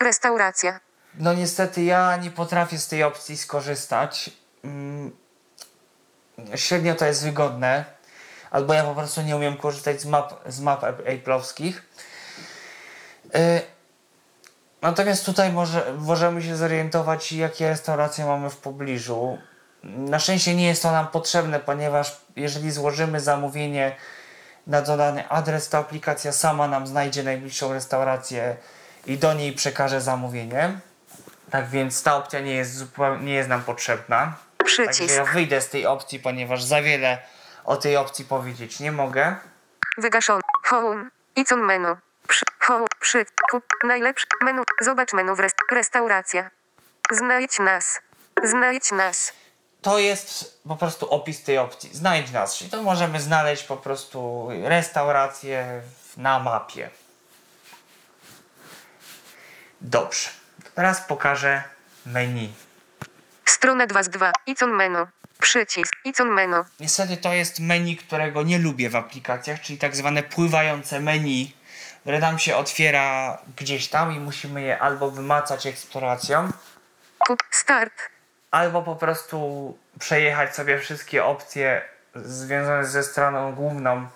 Restauracja. 0.01 0.81
No 1.19 1.35
niestety 1.35 1.83
ja 1.83 2.17
nie 2.17 2.31
potrafię 2.31 2.79
z 2.79 2.89
tej 2.89 3.03
opcji 3.03 3.37
skorzystać. 3.37 4.31
Mm, 4.65 5.17
Średnio 6.55 6.95
to 6.95 7.05
jest 7.05 7.25
wygodne, 7.25 7.85
albo 8.51 8.75
ja 8.75 8.85
po 8.85 8.95
prostu 8.95 9.23
nie 9.23 9.37
umiem 9.37 9.57
korzystać 9.57 10.01
z 10.01 10.07
map, 10.07 10.35
z 10.47 10.61
map 10.61 10.83
Apple'owskich. 10.83 11.73
Yy, 13.35 13.41
natomiast 14.83 15.27
tutaj 15.27 15.53
może, 15.53 15.95
możemy 15.99 16.43
się 16.43 16.57
zorientować, 16.57 17.33
jakie 17.33 17.69
restauracje 17.69 18.27
mamy 18.27 18.51
w 18.51 18.57
pobliżu. 18.57 19.39
Na 19.83 20.19
szczęście 20.19 20.55
nie 20.55 20.67
jest 20.67 20.83
to 20.83 20.93
nam 20.93 21.09
potrzebne, 21.09 21.61
ponieważ 21.61 22.21
jeżeli 22.37 22.71
złożymy 22.71 23.21
zamówienie 23.21 23.97
na 24.67 24.83
dodany 24.83 25.29
adres, 25.29 25.69
to 25.69 25.79
aplikacja 25.79 26.33
sama 26.33 26.69
nam 26.69 26.87
znajdzie 26.87 27.23
najbliższą 27.23 27.73
restaurację 27.73 28.57
i 29.07 29.19
do 29.19 29.35
niej 29.35 29.53
przekaże 29.53 30.01
zamówienie. 30.01 30.81
Tak 31.51 31.69
więc 31.69 32.03
ta 32.03 32.17
opcja 32.17 32.41
nie 32.41 32.55
jest, 32.55 32.75
zupełnie, 32.75 33.25
nie 33.25 33.35
jest 33.35 33.49
nam 33.49 33.63
potrzebna. 33.63 34.37
Także 34.59 34.89
Przycisk. 34.89 35.17
ja 35.17 35.25
wyjdę 35.25 35.61
z 35.61 35.69
tej 35.69 35.87
opcji, 35.87 36.19
ponieważ 36.19 36.63
za 36.63 36.83
wiele 36.83 37.19
o 37.65 37.77
tej 37.77 37.97
opcji 37.97 38.25
powiedzieć 38.25 38.81
nie 38.81 38.93
mogę. 38.93 39.37
Wygaszony. 39.99 40.43
Home. 40.65 41.11
Icon 41.37 41.61
menu. 41.61 41.97
Przy, 42.29 42.45
home. 42.61 42.87
Przy. 43.01 43.27
Kup. 43.51 43.65
Najlepszy. 43.85 44.27
Menu. 44.43 44.63
Zobacz 44.81 45.13
menu 45.13 45.37
w 45.37 45.41
rest, 45.41 45.57
restauracja. 45.73 46.51
Znajdź 47.11 47.59
nas. 47.59 48.01
Znajdź 48.45 48.93
nas. 48.93 49.33
To 49.83 49.99
jest 49.99 50.61
po 50.69 50.77
prostu 50.77 51.11
opis 51.11 51.43
tej 51.43 51.59
opcji. 51.59 51.91
Znajdź 51.97 52.31
nas. 52.31 52.57
Czyli 52.57 52.71
to 52.71 52.83
możemy 52.83 53.21
znaleźć 53.21 53.65
po 53.65 53.77
prostu 53.77 54.49
restaurację 54.63 55.83
na 56.17 56.39
mapie. 56.39 56.91
Dobrze. 59.81 60.38
Teraz 60.79 61.01
pokażę 61.01 61.63
menu. 62.07 62.53
Strona 63.45 63.87
2 63.87 64.03
z 64.03 64.09
2. 64.09 64.33
Icon 64.47 64.71
menu. 64.71 65.07
Przycisk. 65.41 65.93
Icon 66.05 66.29
menu. 66.29 66.57
Niestety 66.81 67.17
to 67.17 67.33
jest 67.33 67.61
menu, 67.61 67.97
którego 67.97 68.43
nie 68.43 68.59
lubię 68.59 68.91
w 68.91 68.97
aplikacjach, 68.97 69.61
czyli 69.61 69.79
tak 69.79 69.97
zwane 69.97 70.23
pływające 70.23 71.01
menu, 71.01 71.53
które 72.01 72.19
nam 72.19 72.39
się 72.39 72.57
otwiera 72.57 73.39
gdzieś 73.57 73.89
tam 73.89 74.13
i 74.13 74.21
musimy 74.21 74.63
je 74.63 74.79
albo 74.79 75.11
wymacać 75.11 75.67
eksploracją, 75.67 76.51
Kup. 77.19 77.43
Start. 77.51 77.95
albo 78.51 78.83
po 78.83 78.97
prostu 78.97 79.79
przejechać 79.99 80.57
sobie 80.57 80.79
wszystkie 80.79 81.25
opcje 81.25 81.83
związane 82.15 82.85
ze 82.85 83.03
stroną 83.03 83.55
główną, 83.55 84.09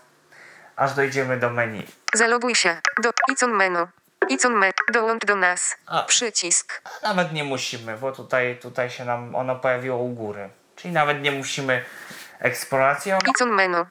aż 0.77 0.95
dojdziemy 0.95 1.37
do 1.37 1.51
menu. 1.51 1.87
Zaloguj 2.15 2.55
się. 2.55 2.81
Do. 3.03 3.11
Icon 3.33 3.51
menu. 3.51 3.87
Icon 4.29 4.53
menu. 4.53 4.73
Dołącz 4.93 5.25
do 5.25 5.37
nas. 5.37 5.77
A. 5.87 6.03
Przycisk. 6.03 6.83
Nawet 7.03 7.33
nie 7.33 7.45
musimy, 7.45 7.97
bo 7.99 8.13
tutaj, 8.13 8.59
tutaj 8.63 8.91
się 8.91 9.05
nam 9.05 9.35
ono 9.35 9.57
pojawiło 9.57 9.99
u 9.99 10.09
góry. 10.09 10.51
Czyli 10.77 10.95
nawet 10.95 11.23
nie 11.23 11.33
musimy 11.33 11.85
eksploracją. 12.41 13.19
Icon 13.31 13.51
menu. 13.51 13.85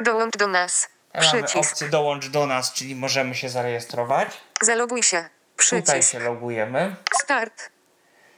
Dołącz 0.00 0.36
do 0.36 0.46
nas. 0.46 0.88
Mamy 1.14 1.26
Przycisk. 1.42 1.56
opcję 1.72 1.88
dołącz 1.88 2.28
do 2.28 2.46
nas, 2.46 2.72
czyli 2.72 2.96
możemy 2.96 3.34
się 3.34 3.48
zarejestrować. 3.48 4.28
Zaloguj 4.62 5.02
się. 5.02 5.24
Tutaj 5.56 5.82
Przycisk. 5.82 6.12
się 6.12 6.18
logujemy. 6.18 6.96
Start. 7.22 7.70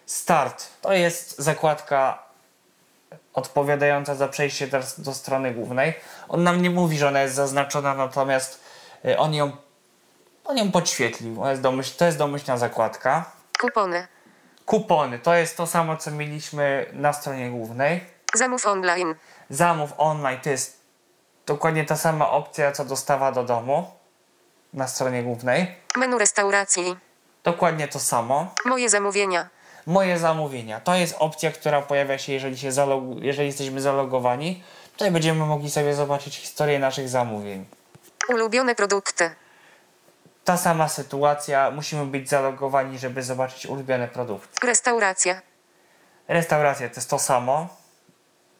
Start 0.06 0.66
to 0.80 0.92
jest 0.92 1.38
zakładka 1.38 2.22
odpowiadająca 3.34 4.14
za 4.14 4.28
przejście 4.28 4.66
do, 4.66 4.78
do 4.98 5.14
strony 5.14 5.54
głównej. 5.54 5.94
On 6.28 6.42
nam 6.42 6.62
nie 6.62 6.70
mówi, 6.70 6.98
że 6.98 7.08
ona 7.08 7.22
jest 7.22 7.34
zaznaczona, 7.34 7.94
natomiast 7.94 8.60
y, 9.04 9.18
on 9.18 9.34
ją, 9.34 9.56
on 10.46 10.56
ją 10.58 10.72
podświetlił. 10.72 11.36
To 11.36 11.50
jest, 11.50 11.62
domyśl, 11.62 11.96
to 11.98 12.04
jest 12.04 12.18
domyślna 12.18 12.56
zakładka. 12.56 13.24
Kupony. 13.60 14.06
Kupony 14.66 15.18
to 15.18 15.34
jest 15.34 15.56
to 15.56 15.66
samo, 15.66 15.96
co 15.96 16.10
mieliśmy 16.10 16.86
na 16.92 17.12
stronie 17.12 17.50
głównej. 17.50 18.04
Zamów 18.34 18.66
online. 18.66 19.14
Zamów 19.50 19.90
online 19.98 20.40
to 20.42 20.50
jest 20.50 20.80
dokładnie 21.46 21.84
ta 21.84 21.96
sama 21.96 22.30
opcja, 22.30 22.72
co 22.72 22.84
dostawa 22.84 23.32
do 23.32 23.44
domu 23.44 23.90
na 24.72 24.88
stronie 24.88 25.22
głównej. 25.22 25.76
Menu 25.96 26.18
restauracji. 26.18 26.96
Dokładnie 27.44 27.88
to 27.88 27.98
samo. 28.00 28.54
Moje 28.64 28.88
zamówienia. 28.88 29.48
moje 29.86 30.18
zamówienia. 30.18 30.80
To 30.80 30.94
jest 30.94 31.16
opcja, 31.18 31.52
która 31.52 31.82
pojawia 31.82 32.18
się, 32.18 32.32
jeżeli, 32.32 32.58
się 32.58 32.70
jeżeli 33.20 33.46
jesteśmy 33.48 33.80
zalogowani. 33.80 34.62
Tutaj 34.92 35.10
będziemy 35.10 35.46
mogli 35.46 35.70
sobie 35.70 35.94
zobaczyć 35.94 36.36
historię 36.36 36.78
naszych 36.78 37.08
zamówień. 37.08 37.66
Ulubione 38.28 38.74
produkty. 38.74 39.30
Ta 40.46 40.56
sama 40.56 40.88
sytuacja, 40.88 41.70
musimy 41.70 42.06
być 42.06 42.28
zalogowani, 42.28 42.98
żeby 42.98 43.22
zobaczyć 43.22 43.66
ulubione 43.66 44.08
produkty. 44.08 44.66
Restauracja. 44.66 45.42
Restauracja 46.28 46.88
to 46.88 46.94
jest 46.94 47.10
to 47.10 47.18
samo, 47.18 47.68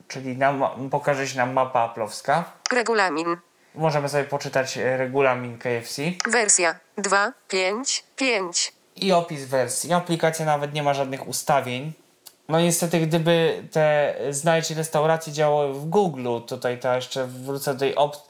czyli 0.09 0.37
nam, 0.37 0.65
pokaże 0.91 1.29
się 1.29 1.37
nam 1.39 1.53
mapa 1.53 1.81
aplowska. 1.81 2.45
Regulamin. 2.73 3.37
Możemy 3.75 4.09
sobie 4.09 4.25
poczytać 4.25 4.79
e, 4.79 4.97
regulamin 4.97 5.59
KFC 5.59 6.03
Wersja 6.31 6.79
2, 6.99 7.33
5, 7.49 8.05
5. 8.17 8.73
i 8.97 9.13
opis 9.13 9.45
wersji. 9.45 9.93
Aplikacja 9.93 10.47
nawet 10.47 10.75
nie 10.75 10.83
ma 10.83 10.95
żadnych 10.95 11.29
ustawień. 11.29 11.93
No 12.49 12.61
niestety, 12.61 13.01
gdyby 13.01 13.63
te 13.73 14.15
znajdź 14.31 14.71
restauracje 14.71 15.33
działały 15.33 15.75
w 15.75 15.85
Google, 15.85 16.41
tutaj 16.47 16.81
to 16.81 16.95
jeszcze 16.95 17.27
wrócę 17.27 17.75
do 17.75 17.81
tej 17.81 17.95
opcji. 17.95 18.23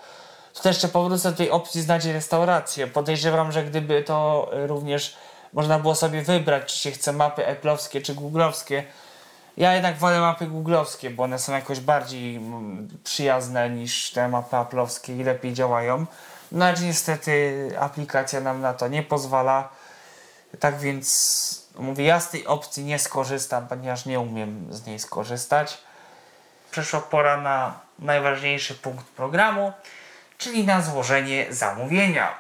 To 0.62 0.68
jeszcze 0.68 0.88
powrócę 0.88 1.30
do 1.30 1.36
tej 1.36 1.50
opcji 1.50 1.82
znajdź 1.82 2.04
restaurację. 2.04 2.86
Podejrzewam, 2.86 3.52
że 3.52 3.64
gdyby 3.64 4.02
to 4.02 4.48
również 4.52 5.16
można 5.52 5.78
było 5.78 5.94
sobie 5.94 6.22
wybrać, 6.22 6.72
czy 6.72 6.78
się 6.78 6.90
chce 6.90 7.12
mapy 7.12 7.42
Apple'owskie 7.42 8.02
czy 8.02 8.14
Google'owskie. 8.14 8.82
Ja 9.56 9.75
jednak 9.75 9.98
wolę 9.98 10.20
mapy 10.20 10.46
Google'owskie, 10.46 11.10
bo 11.10 11.22
one 11.22 11.38
są 11.38 11.52
jakoś 11.52 11.80
bardziej 11.80 12.36
mm, 12.36 12.88
przyjazne 13.04 13.70
niż 13.70 14.10
te 14.10 14.28
mapy 14.28 14.56
Apple'owskie 14.56 15.20
i 15.20 15.25
lepiej 15.25 15.52
działają. 15.52 16.06
No 16.52 16.64
ale 16.64 16.80
niestety 16.80 17.70
aplikacja 17.80 18.40
nam 18.40 18.60
na 18.60 18.75
to 18.75 18.88
nie 18.88 19.02
pozwala. 19.02 19.68
Tak 20.60 20.78
więc 20.78 21.66
mówię, 21.78 22.04
ja 22.04 22.20
z 22.20 22.30
tej 22.30 22.46
opcji 22.46 22.84
nie 22.84 22.98
skorzystam, 22.98 23.68
ponieważ 23.68 24.06
nie 24.06 24.20
umiem 24.20 24.66
z 24.70 24.86
niej 24.86 24.98
skorzystać. 24.98 25.78
Przyszła 26.70 27.00
pora 27.00 27.36
na 27.36 27.80
najważniejszy 27.98 28.75
punkt 28.75 29.06
programu, 29.06 29.72
czyli 30.38 30.64
na 30.66 30.82
złożenie 30.82 31.46
zamówienia. 31.50 32.38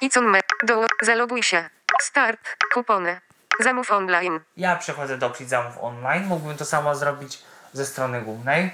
Icon 0.00 0.24
me. 0.26 0.40
Do. 0.62 0.86
Zaloguj 1.02 1.42
się. 1.42 1.70
Start. 2.00 2.56
Kupony. 2.74 3.20
Zamów 3.60 3.90
online. 3.90 4.40
Ja 4.56 4.76
przechodzę 4.76 5.18
do 5.18 5.26
opcji 5.26 5.46
zamów 5.48 5.74
online. 5.80 6.24
Mógłbym 6.26 6.56
to 6.56 6.64
samo 6.64 6.94
zrobić 6.94 7.38
ze 7.72 7.86
strony 7.86 8.22
głównej. 8.22 8.70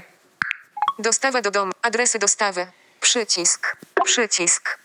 Dostawa 0.99 1.43
do 1.43 1.51
domu. 1.51 1.73
Adresy 1.83 2.19
dostawy. 2.19 2.67
Przycisk. 3.01 3.77
Przycisk. 4.05 4.79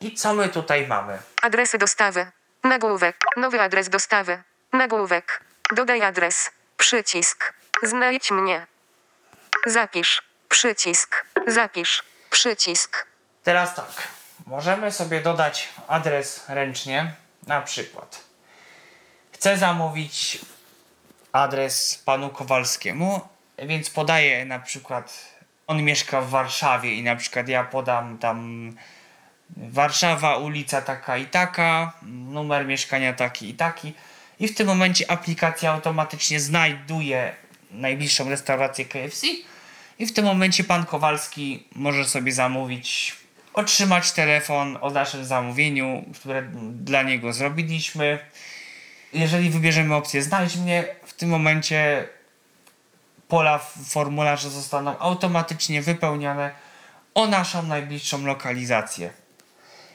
I 0.00 0.14
co 0.14 0.34
my 0.34 0.48
tutaj 0.48 0.86
mamy? 0.86 1.18
Adresy 1.42 1.78
dostawy. 1.78 2.26
Nagłówek. 2.64 3.16
Nowy 3.36 3.60
adres 3.60 3.88
dostawy. 3.88 4.42
Nagłówek. 4.72 5.40
Dodaj 5.74 6.02
adres. 6.02 6.50
Przycisk. 6.76 7.52
Znajdź 7.82 8.30
mnie. 8.30 8.66
Zapisz. 9.66 10.22
Przycisk. 10.48 11.24
Zapisz. 11.46 12.02
Przycisk. 12.30 13.06
Teraz 13.44 13.74
tak, 13.74 14.08
możemy 14.46 14.92
sobie 14.92 15.20
dodać 15.20 15.68
adres 15.88 16.44
ręcznie, 16.48 17.14
na 17.46 17.62
przykład. 17.62 18.20
Chcę 19.32 19.58
zamówić 19.58 20.38
adres 21.32 22.02
panu 22.04 22.30
Kowalskiemu, 22.30 23.20
więc 23.58 23.90
podaję 23.90 24.44
na 24.44 24.58
przykład, 24.58 25.34
on 25.66 25.82
mieszka 25.82 26.20
w 26.20 26.30
Warszawie 26.30 26.94
i 26.94 27.02
na 27.02 27.16
przykład 27.16 27.48
ja 27.48 27.64
podam 27.64 28.18
tam 28.18 28.72
Warszawa, 29.56 30.36
ulica 30.36 30.82
taka 30.82 31.16
i 31.16 31.26
taka, 31.26 31.92
numer 32.02 32.66
mieszkania 32.66 33.12
taki 33.12 33.48
i 33.48 33.54
taki. 33.54 33.94
I 34.40 34.48
w 34.48 34.54
tym 34.54 34.66
momencie 34.66 35.10
aplikacja 35.10 35.72
automatycznie 35.72 36.40
znajduje 36.40 37.34
najbliższą 37.70 38.28
restaurację 38.28 38.84
KFC. 38.84 39.26
I 40.00 40.06
w 40.06 40.12
tym 40.12 40.24
momencie 40.24 40.64
pan 40.64 40.86
Kowalski 40.86 41.66
może 41.74 42.04
sobie 42.04 42.32
zamówić, 42.32 43.16
otrzymać 43.54 44.12
telefon 44.12 44.78
o 44.80 44.90
naszym 44.90 45.24
zamówieniu, 45.24 46.04
które 46.14 46.42
dla 46.72 47.02
niego 47.02 47.32
zrobiliśmy. 47.32 48.18
Jeżeli 49.12 49.50
wybierzemy 49.50 49.94
opcję 49.94 50.22
znajdź 50.22 50.56
mnie, 50.56 50.84
w 51.06 51.12
tym 51.12 51.28
momencie 51.28 52.08
pola 53.28 53.58
w 53.58 53.72
formularzu 53.88 54.50
zostaną 54.50 54.98
automatycznie 54.98 55.82
wypełnione 55.82 56.50
o 57.14 57.26
naszą 57.26 57.62
najbliższą 57.62 58.26
lokalizację. 58.26 59.10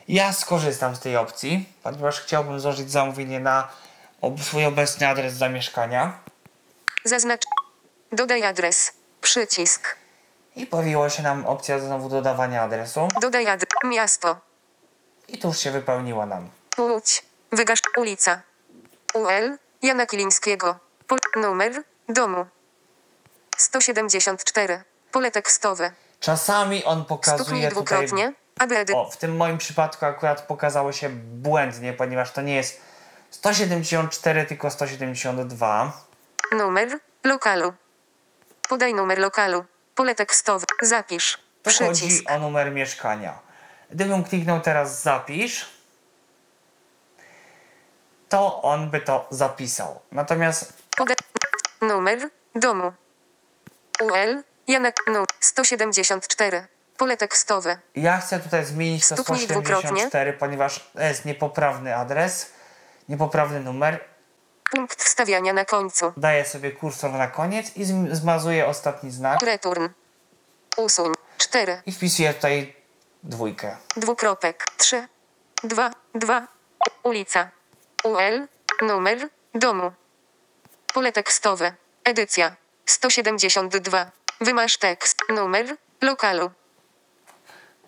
Ja 0.08 0.34
skorzystam 0.34 0.96
z 0.96 1.00
tej 1.00 1.18
opcji, 1.18 1.66
ponieważ 1.84 2.20
chciałbym 2.20 2.60
złożyć 2.60 2.92
zamówienie 2.92 3.40
na 3.40 3.68
swój 4.42 4.66
obecny 4.66 5.08
adres 5.08 5.34
zamieszkania. 5.34 6.20
Zaznacz. 7.04 7.42
Dodaj 8.12 8.44
adres. 8.44 9.05
Przycisk. 9.26 9.96
I 10.56 10.68
pojawiła 10.68 11.10
się 11.10 11.24
nam 11.24 11.46
opcja 11.46 11.80
znowu 11.80 12.10
dodawania 12.10 12.62
adresu. 12.62 13.08
Dodaj 13.22 13.48
adres. 13.48 13.70
Miasto. 13.84 14.38
I 15.28 15.38
tu 15.38 15.48
już 15.48 15.58
się 15.60 15.72
wypełniła 15.72 16.26
nam. 16.26 16.50
Łódź. 16.78 17.26
Wygasz. 17.52 17.80
Ulica. 17.98 18.42
UL. 19.14 19.58
Jana 19.82 20.06
Kilińskiego. 20.06 20.80
Pol. 21.08 21.20
Numer. 21.36 21.84
Domu. 22.10 22.46
174. 23.58 24.84
Pole 25.12 25.32
tekstowe. 25.32 25.92
Czasami 26.20 26.84
on 26.84 26.98
Stuknij 27.00 27.18
pokazuje 27.18 27.70
tutaj... 27.70 27.72
dwukrotnie. 27.72 28.34
O, 28.94 29.10
w 29.12 29.18
tym 29.18 29.36
moim 29.36 29.58
przypadku 29.58 30.06
akurat 30.06 30.42
pokazało 30.42 30.92
się 30.92 31.10
błędnie, 31.10 31.94
ponieważ 31.94 32.32
to 32.32 32.42
nie 32.42 32.56
jest 32.56 32.82
174, 33.32 34.46
tylko 34.46 34.70
172. 34.72 35.92
Numer 36.52 37.00
lokalu. 37.24 37.74
Podaj 38.70 38.94
numer 38.94 39.20
lokalu. 39.20 39.66
Pole 39.96 40.16
tekstowe. 40.16 40.66
Zapisz. 40.82 41.38
To 41.64 41.72
chodzi 41.72 42.28
o 42.28 42.40
numer 42.40 42.72
mieszkania. 42.72 43.40
Gdybym 43.92 44.24
kliknął 44.24 44.62
teraz 44.62 45.02
zapisz, 45.04 45.66
to 48.30 48.62
on 48.62 48.90
by 48.90 49.02
to 49.02 49.28
zapisał. 49.30 50.00
Natomiast 50.12 50.74
Podaj 50.98 51.16
numer 51.82 52.30
domu. 52.56 52.92
UL 54.02 54.44
Janek 54.68 54.96
nu 55.08 55.26
174. 55.40 56.68
Pole 56.98 57.18
tekstowe. 57.18 57.78
ja 57.96 58.18
chcę 58.18 58.40
tutaj 58.40 58.66
zmienić 58.66 59.08
to 59.08 59.16
Stuknij 59.16 59.46
174, 59.46 60.34
ponieważ 60.34 60.90
to 60.94 61.02
jest 61.02 61.26
niepoprawny 61.26 61.96
adres, 61.96 62.54
niepoprawny 63.10 63.60
numer. 63.60 64.00
Punkt 64.76 65.04
wstawiania 65.04 65.54
na 65.54 65.66
końcu. 65.66 66.14
Daję 66.18 66.46
sobie 66.46 66.72
kursor 66.72 67.12
na 67.12 67.28
koniec 67.28 67.78
i 67.78 67.86
zm- 67.86 68.16
zmazuję 68.16 68.68
ostatni 68.68 69.12
znak 69.12 69.42
Return. 69.42 69.90
Usuń. 70.78 71.14
4. 71.38 71.82
i 71.86 71.92
wpisuję 71.92 72.34
tutaj 72.34 72.76
dwójkę. 73.24 73.76
Dwukropek. 73.98 74.66
3. 74.78 75.08
2. 75.64 75.92
2. 76.16 76.48
Ulica. 77.04 77.50
UL. 78.04 78.48
Numer 78.82 79.30
domu. 79.54 79.92
Pole 80.94 81.12
tekstowe. 81.12 81.74
Edycja. 82.04 82.56
172. 82.86 84.12
Wymasz 84.42 84.78
tekst. 84.78 85.18
Numer 85.30 85.78
lokalu. 86.02 86.52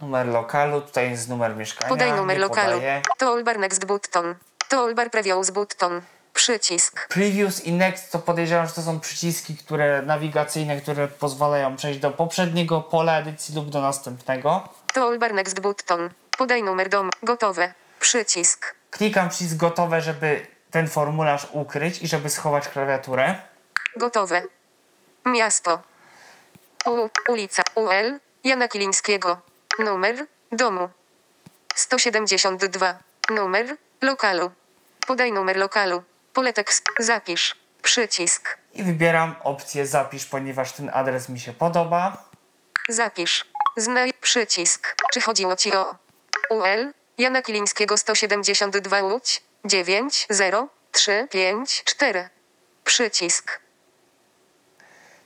Numer 0.02 0.28
lokalu, 0.28 0.82
tutaj 0.82 1.10
jest 1.10 1.30
numer 1.30 1.56
mieszkania. 1.56 1.90
Podaj 1.90 2.14
numer 2.14 2.40
lokalu. 2.40 2.74
podaję. 2.74 3.02
Toolbar 3.18 3.60
next 3.60 3.86
button. 3.86 4.36
Toolbar 4.70 5.12
previous 5.12 5.52
button. 5.52 6.02
Przycisk. 6.38 7.08
Previous 7.08 7.66
i 7.66 7.72
Next 7.72 8.12
to 8.12 8.20
podejrzewam, 8.20 8.68
że 8.68 8.74
to 8.74 8.82
są 8.82 9.00
przyciski 9.00 9.58
które 9.58 10.02
nawigacyjne, 10.02 10.82
które 10.82 11.08
pozwalają 11.08 11.76
przejść 11.76 12.00
do 12.00 12.12
poprzedniego 12.12 12.82
pola 12.82 13.20
edycji 13.20 13.56
lub 13.56 13.70
do 13.70 13.82
następnego. 13.82 14.70
Toolbar 14.94 15.34
next 15.34 15.60
button. 15.60 16.10
Podaj 16.38 16.64
numer 16.64 16.90
domu. 16.90 17.10
Gotowe. 17.24 17.74
Przycisk. 18.00 18.76
Klikam 18.92 19.30
przycisk 19.30 19.56
gotowe, 19.56 20.02
żeby 20.02 20.48
ten 20.72 20.88
formularz 20.88 21.48
ukryć 21.52 22.02
i 22.02 22.08
żeby 22.08 22.30
schować 22.30 22.68
klawiaturę. 22.70 23.36
Gotowe. 23.96 24.44
Miasto. 25.26 25.82
U, 26.86 27.10
ulica 27.32 27.64
UL 27.76 28.20
Jana 28.44 28.68
Kilińskiego. 28.68 29.38
Numer 29.80 30.16
domu. 30.52 30.90
172. 31.76 32.96
Numer 33.30 33.78
lokalu. 34.02 34.52
Podaj 35.08 35.32
numer 35.32 35.58
lokalu. 35.58 36.04
Pole 36.38 36.54
tekst. 36.54 36.86
Zapisz. 37.00 37.56
Przycisk. 37.82 38.58
I 38.74 38.84
wybieram 38.84 39.36
opcję 39.44 39.88
zapisz, 39.88 40.26
ponieważ 40.26 40.72
ten 40.72 40.90
adres 40.94 41.30
mi 41.30 41.40
się 41.40 41.54
podoba. 41.54 42.30
Zapisz. 42.90 43.46
Znaj 43.78 44.14
przycisk. 44.22 44.96
Czy 45.14 45.22
chodziło 45.22 45.56
ci 45.56 45.74
o 45.74 45.96
UL 46.50 46.94
Jana 47.18 47.42
Kilińskiego 47.42 47.98
172 47.98 49.02
Łódź 49.02 49.44
9 49.66 50.28
0 50.30 50.70
3 50.92 51.28
5 51.32 51.84
4. 51.86 52.30
Przycisk. 52.84 53.60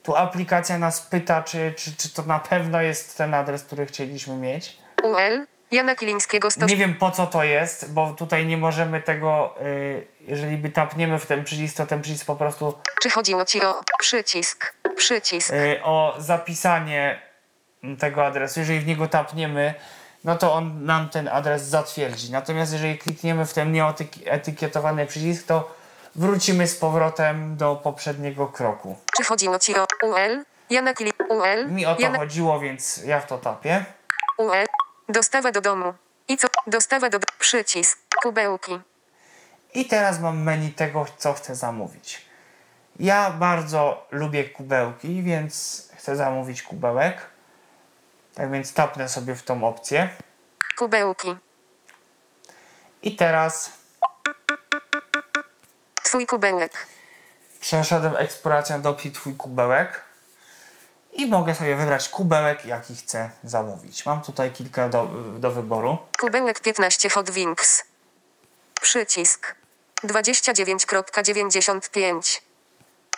Tu 0.04 0.16
aplikacja 0.16 0.78
nas 0.78 1.02
pyta, 1.02 1.44
czy, 1.44 1.74
czy, 1.78 1.96
czy 1.96 2.14
to 2.14 2.24
na 2.24 2.40
pewno 2.40 2.82
jest 2.82 3.18
ten 3.18 3.34
adres, 3.34 3.64
który 3.64 3.86
chcieliśmy 3.86 4.36
mieć. 4.36 4.78
UL 5.04 5.48
Jana 5.72 5.96
Kilińskiego 5.96 6.52
100 6.52 6.66
Nie 6.66 6.76
wiem 6.76 6.96
po 6.96 7.12
co 7.12 7.28
to 7.28 7.44
jest, 7.44 7.94
bo 7.94 8.14
tutaj 8.14 8.46
nie 8.46 8.58
możemy 8.58 9.02
tego, 9.02 9.56
y, 9.62 10.08
jeżeli 10.22 10.58
by 10.58 10.70
tapniemy 10.70 11.20
w 11.20 11.26
ten 11.26 11.44
przycisk, 11.44 11.78
to 11.78 11.86
ten 11.86 12.02
przycisk 12.02 12.26
po 12.26 12.36
prostu 12.36 12.74
Czy 13.02 13.10
chodziło 13.10 13.46
ci 13.46 13.62
o 13.66 13.82
przycisk? 14.00 14.74
Przycisk. 14.98 15.54
y, 15.54 15.84
o 15.84 16.16
zapisanie 16.18 17.22
tego 18.00 18.26
adresu. 18.26 18.60
Jeżeli 18.60 18.80
w 18.80 18.88
niego 18.88 19.08
tapniemy, 19.08 19.74
no 20.24 20.36
to 20.38 20.54
on 20.54 20.86
nam 20.86 21.10
ten 21.10 21.28
adres 21.28 21.64
zatwierdzi. 21.64 22.32
Natomiast 22.32 22.74
jeżeli 22.74 22.98
klikniemy 22.98 23.46
w 23.46 23.54
ten 23.54 23.72
nieetykietowany 23.72 25.06
przycisk, 25.06 25.48
to 25.48 25.76
wrócimy 26.16 26.68
z 26.68 26.76
powrotem 26.76 27.58
do 27.58 27.76
poprzedniego 27.76 28.48
kroku. 28.48 28.98
Czy 29.18 29.24
chodziło 29.24 29.60
ci 29.60 29.76
o 29.76 29.86
UL? 30.04 30.44
Jana 30.70 30.94
Kili... 30.94 31.12
UL? 31.30 31.72
Mi 31.72 31.86
o 31.86 31.96
to 31.96 32.12
chodziło, 32.18 32.60
więc 32.60 33.04
ja 33.06 33.20
w 33.20 33.28
to 33.28 33.38
tapię. 33.38 33.86
UL? 34.38 34.66
Dostawa 35.12 35.52
do 35.52 35.62
domu. 35.62 35.94
I 36.28 36.38
co? 36.38 36.48
Dostawa 36.68 37.10
do... 37.10 37.20
Przycisk. 37.40 38.00
Kubełki. 38.24 38.80
I 39.74 39.86
teraz 39.86 40.20
mam 40.20 40.44
menu 40.44 40.72
tego, 40.72 41.06
co 41.18 41.34
chcę 41.34 41.56
zamówić. 41.56 42.26
Ja 43.00 43.32
bardzo 43.32 44.08
lubię 44.12 44.44
kubełki, 44.50 45.24
więc 45.24 45.88
chcę 45.98 46.16
zamówić 46.16 46.64
kubełek. 46.64 47.18
Tak 48.36 48.52
więc 48.52 48.74
tapnę 48.74 49.10
sobie 49.10 49.36
w 49.36 49.44
tą 49.44 49.64
opcję. 49.68 50.10
Kubełki. 50.78 51.36
I 53.04 53.16
teraz 53.16 53.72
Twój 56.04 56.26
kubełek. 56.28 56.88
przeszedłem 57.60 58.16
eksploracją 58.18 58.82
do 58.82 58.90
opcji 58.90 59.12
Twój 59.12 59.36
kubełek. 59.36 60.02
I 61.14 61.26
mogę 61.26 61.56
sobie 61.56 61.76
wybrać 61.76 62.10
kubełek, 62.10 62.66
jaki 62.66 62.96
chcę 62.96 63.30
zamówić. 63.44 64.06
Mam 64.06 64.22
tutaj 64.22 64.52
kilka 64.52 64.90
do, 64.90 65.08
do 65.40 65.52
wyboru. 65.52 65.98
Kubełek 66.20 66.60
15 66.60 67.10
Hot 67.10 67.32
Wings. 67.32 67.84
Przycisk. 68.82 69.56
29.95. 70.04 72.42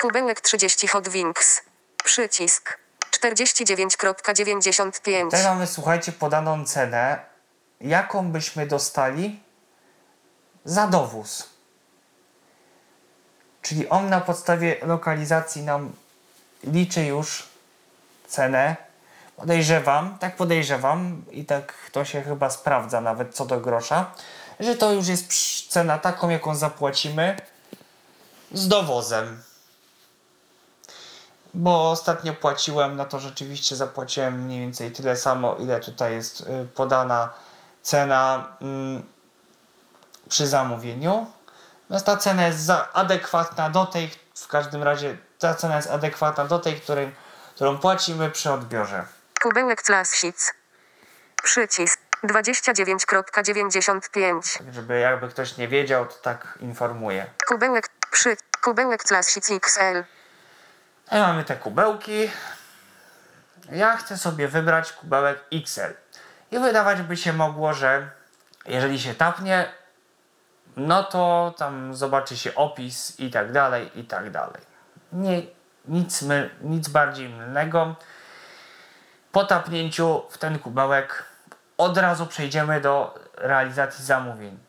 Kubełek 0.02 0.42
30 0.42 0.88
Hot 0.88 1.10
Wings. 1.10 1.62
Przycisk. 2.04 2.78
49.95. 3.12 5.24
Tutaj 5.24 5.44
mamy, 5.44 5.68
słuchajcie, 5.68 6.12
podaną 6.12 6.66
cenę, 6.66 7.26
jaką 7.82 8.32
byśmy 8.32 8.68
dostali 8.68 9.44
za 10.66 10.88
dowóz. 10.88 11.50
Czyli 13.62 13.90
on 13.90 14.10
na 14.10 14.22
podstawie 14.22 14.76
lokalizacji 14.82 15.62
nam 15.62 15.94
liczy 16.64 17.06
już 17.06 17.53
cenę. 18.34 18.76
Podejrzewam, 19.36 20.18
tak 20.20 20.36
podejrzewam 20.36 21.26
i 21.32 21.46
tak 21.46 21.74
to 21.92 22.06
się 22.06 22.22
chyba 22.22 22.50
sprawdza 22.50 23.02
nawet 23.02 23.36
co 23.36 23.46
do 23.46 23.60
grosza, 23.60 24.12
że 24.60 24.76
to 24.76 24.94
już 24.94 25.08
jest 25.08 25.34
cena 25.70 25.98
taką, 25.98 26.30
jaką 26.30 26.56
zapłacimy 26.56 27.38
z 28.52 28.68
dowozem. 28.68 29.44
Bo 31.54 31.92
ostatnio 31.92 32.34
płaciłem, 32.34 32.96
na 32.96 33.06
to 33.06 33.20
rzeczywiście 33.20 33.76
zapłaciłem 33.76 34.42
mniej 34.42 34.60
więcej 34.60 34.92
tyle 34.92 35.18
samo, 35.18 35.56
ile 35.56 35.80
tutaj 35.80 36.14
jest 36.14 36.42
y, 36.42 36.68
podana 36.76 37.30
cena 37.82 38.48
mm, 38.62 39.04
przy 40.30 40.48
zamówieniu. 40.48 41.28
Natomiast 41.84 42.06
ta 42.06 42.18
cena 42.18 42.48
jest 42.48 42.72
adekwatna 42.94 43.70
do 43.70 43.86
tej, 43.86 44.10
w 44.36 44.48
każdym 44.48 44.84
razie 44.84 45.18
ta 45.40 45.56
cena 45.56 45.76
jest 45.76 45.92
adekwatna 45.92 46.46
do 46.46 46.60
tej, 46.60 46.82
której, 46.82 47.12
którą 47.56 47.78
płacimy 47.78 48.32
przy 48.32 48.52
odbiorze. 48.52 49.06
Kubełek 49.42 49.82
Classic. 49.82 50.54
Przycisk. 51.44 52.00
29.95. 52.24 54.58
Tak, 54.58 54.74
żeby 54.74 55.00
jakby 55.00 55.28
ktoś 55.28 55.58
nie 55.58 55.68
wiedział, 55.68 56.06
to 56.06 56.14
tak 56.14 56.58
informuję. 56.62 57.26
Kubełek. 57.48 57.90
Przy. 58.12 58.38
Kubełek 58.64 59.04
Classic 59.04 59.52
XL. 59.52 60.04
I 61.12 61.16
mamy 61.16 61.44
te 61.44 61.56
kubełki. 61.56 62.32
Ja 63.72 63.98
chcę 63.98 64.18
sobie 64.18 64.48
wybrać 64.48 64.94
kubełek 64.94 65.40
XL. 65.54 65.94
I 66.52 66.60
wydawać 66.60 67.02
by 67.02 67.18
się 67.18 67.34
mogło, 67.34 67.74
że 67.74 68.10
jeżeli 68.66 69.00
się 69.00 69.14
tapnie, 69.14 69.72
no 70.78 71.04
to 71.04 71.54
tam 71.58 71.96
zobaczy 71.96 72.38
się 72.38 72.56
opis 72.56 73.20
i 73.20 73.32
tak 73.32 73.52
dalej, 73.52 74.00
i 74.00 74.04
tak 74.04 74.32
dalej. 74.32 74.62
Nie, 75.14 75.42
nic, 75.86 76.22
my, 76.22 76.50
nic 76.62 76.88
bardziej 76.88 77.30
mylnego. 77.30 77.96
Po 79.32 79.46
tapnięciu 79.46 80.24
w 80.30 80.38
ten 80.38 80.60
kubełek 80.60 81.24
od 81.78 81.98
razu 81.98 82.26
przejdziemy 82.26 82.82
do 82.82 83.20
realizacji 83.38 84.06
zamówień. 84.06 84.60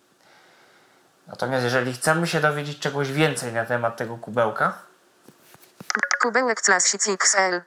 Natomiast 1.27 1.64
jeżeli 1.64 1.92
chcemy 1.92 2.27
się 2.27 2.40
dowiedzieć 2.40 2.79
czegoś 2.79 3.12
więcej 3.12 3.53
na 3.53 3.64
temat 3.64 3.96
tego 3.96 4.16
kubełka, 4.16 4.79
Kubełek 6.22 6.61
Classic 6.61 7.09
XL. 7.09 7.61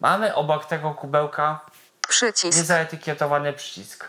Mamy 0.00 0.34
obok 0.34 0.64
tego 0.64 0.94
kubełka 0.94 1.60
Przycisk. 2.08 2.58
niezaetykietowany 2.58 3.52
przycisk. 3.52 4.08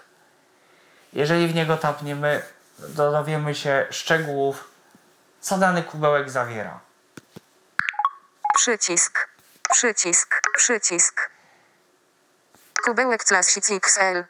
Jeżeli 1.13 1.47
w 1.47 1.55
niego 1.55 1.77
tapniemy, 1.77 2.41
dowiemy 2.79 3.55
się 3.55 3.87
szczegółów, 3.89 4.71
co 5.41 5.57
dany 5.57 5.83
kubełek 5.83 6.29
zawiera. 6.29 6.79
Przycisk. 8.57 9.27
Przycisk. 9.69 10.41
Przycisk. 10.55 11.29
Kubełek 12.83 13.23
Classic 13.23 13.71
XL. 13.71 14.23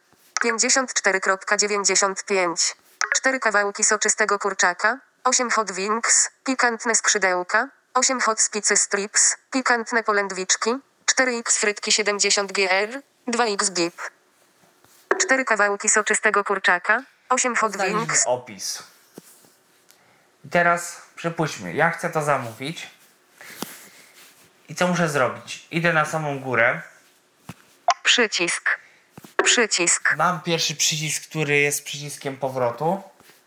54,95. 0.44 2.76
4 3.16 3.40
kawałki 3.40 3.84
soczystego 3.84 4.40
kurczaka. 4.40 5.00
8 5.24 5.50
hot 5.50 5.72
wings. 5.72 6.30
Pikantne 6.44 6.96
skrzydełka. 6.96 7.70
8 7.94 8.22
hot 8.22 8.42
spicy 8.42 8.78
strips. 8.78 9.38
Pikantne 9.52 10.04
polędwiczki. 10.04 10.76
4x 11.06 11.60
frytki 11.60 11.92
70 11.92 12.52
gr. 12.52 13.02
2x 13.28 13.70
bib. 13.70 14.02
4 15.22 15.46
kawałki 15.46 15.90
soczystego 15.90 16.44
kurczaka. 16.44 17.04
8 17.30 17.56
hot 17.56 17.78
wings. 17.78 18.24
opis. 18.26 18.84
I 20.46 20.50
teraz 20.50 21.02
przypuśćmy, 21.16 21.74
ja 21.74 21.90
chcę 21.90 22.10
to 22.10 22.22
zamówić. 22.22 22.97
I 24.70 24.76
co 24.76 24.88
muszę 24.88 25.10
zrobić? 25.10 25.68
Idę 25.72 25.94
na 25.94 26.06
samą 26.06 26.40
górę. 26.40 26.82
Przycisk. 28.04 28.80
Przycisk. 29.44 30.16
Mam 30.18 30.42
pierwszy 30.42 30.76
przycisk, 30.76 31.30
który 31.30 31.58
jest 31.58 31.86
przyciskiem 31.86 32.38
powrotu. 32.38 33.04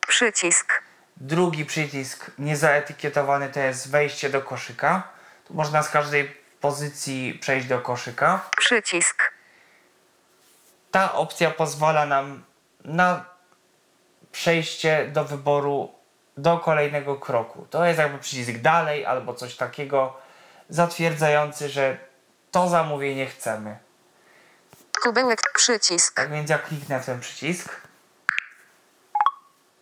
Przycisk. 0.09 0.83
Drugi 1.16 1.64
przycisk 1.64 2.30
niezaetykietowany 2.38 3.48
to 3.48 3.61
jest 3.61 3.90
wejście 3.90 4.30
do 4.30 4.42
koszyka. 4.42 5.02
Tu 5.44 5.54
można 5.54 5.83
z 5.83 5.90
każdej 5.90 6.37
pozycji 6.61 7.38
przejść 7.40 7.66
do 7.66 7.80
koszyka. 7.80 8.50
Przycisk. 8.56 9.33
Ta 10.90 11.12
opcja 11.12 11.50
pozwala 11.50 12.06
nam 12.06 12.44
na 12.85 13.24
przejście 14.33 15.09
do 15.12 15.24
wyboru 15.24 15.94
do 16.37 16.59
kolejnego 16.59 17.16
kroku. 17.16 17.66
To 17.70 17.85
jest 17.85 17.98
jakby 17.98 18.18
przycisk 18.18 18.59
dalej 18.59 19.06
albo 19.06 19.35
coś 19.35 19.56
takiego 19.56 20.16
zatwierdzający, 20.70 21.68
że 21.68 21.98
to 22.50 22.68
zamówienie 22.68 23.26
chcemy. 23.26 23.78
Kubełek. 25.02 25.40
Przycisk. 25.54 26.14
Tak 26.14 26.30
więc 26.30 26.50
ja 26.50 26.59
kliknę 26.59 27.00
ten 27.00 27.20
przycisk. 27.20 27.68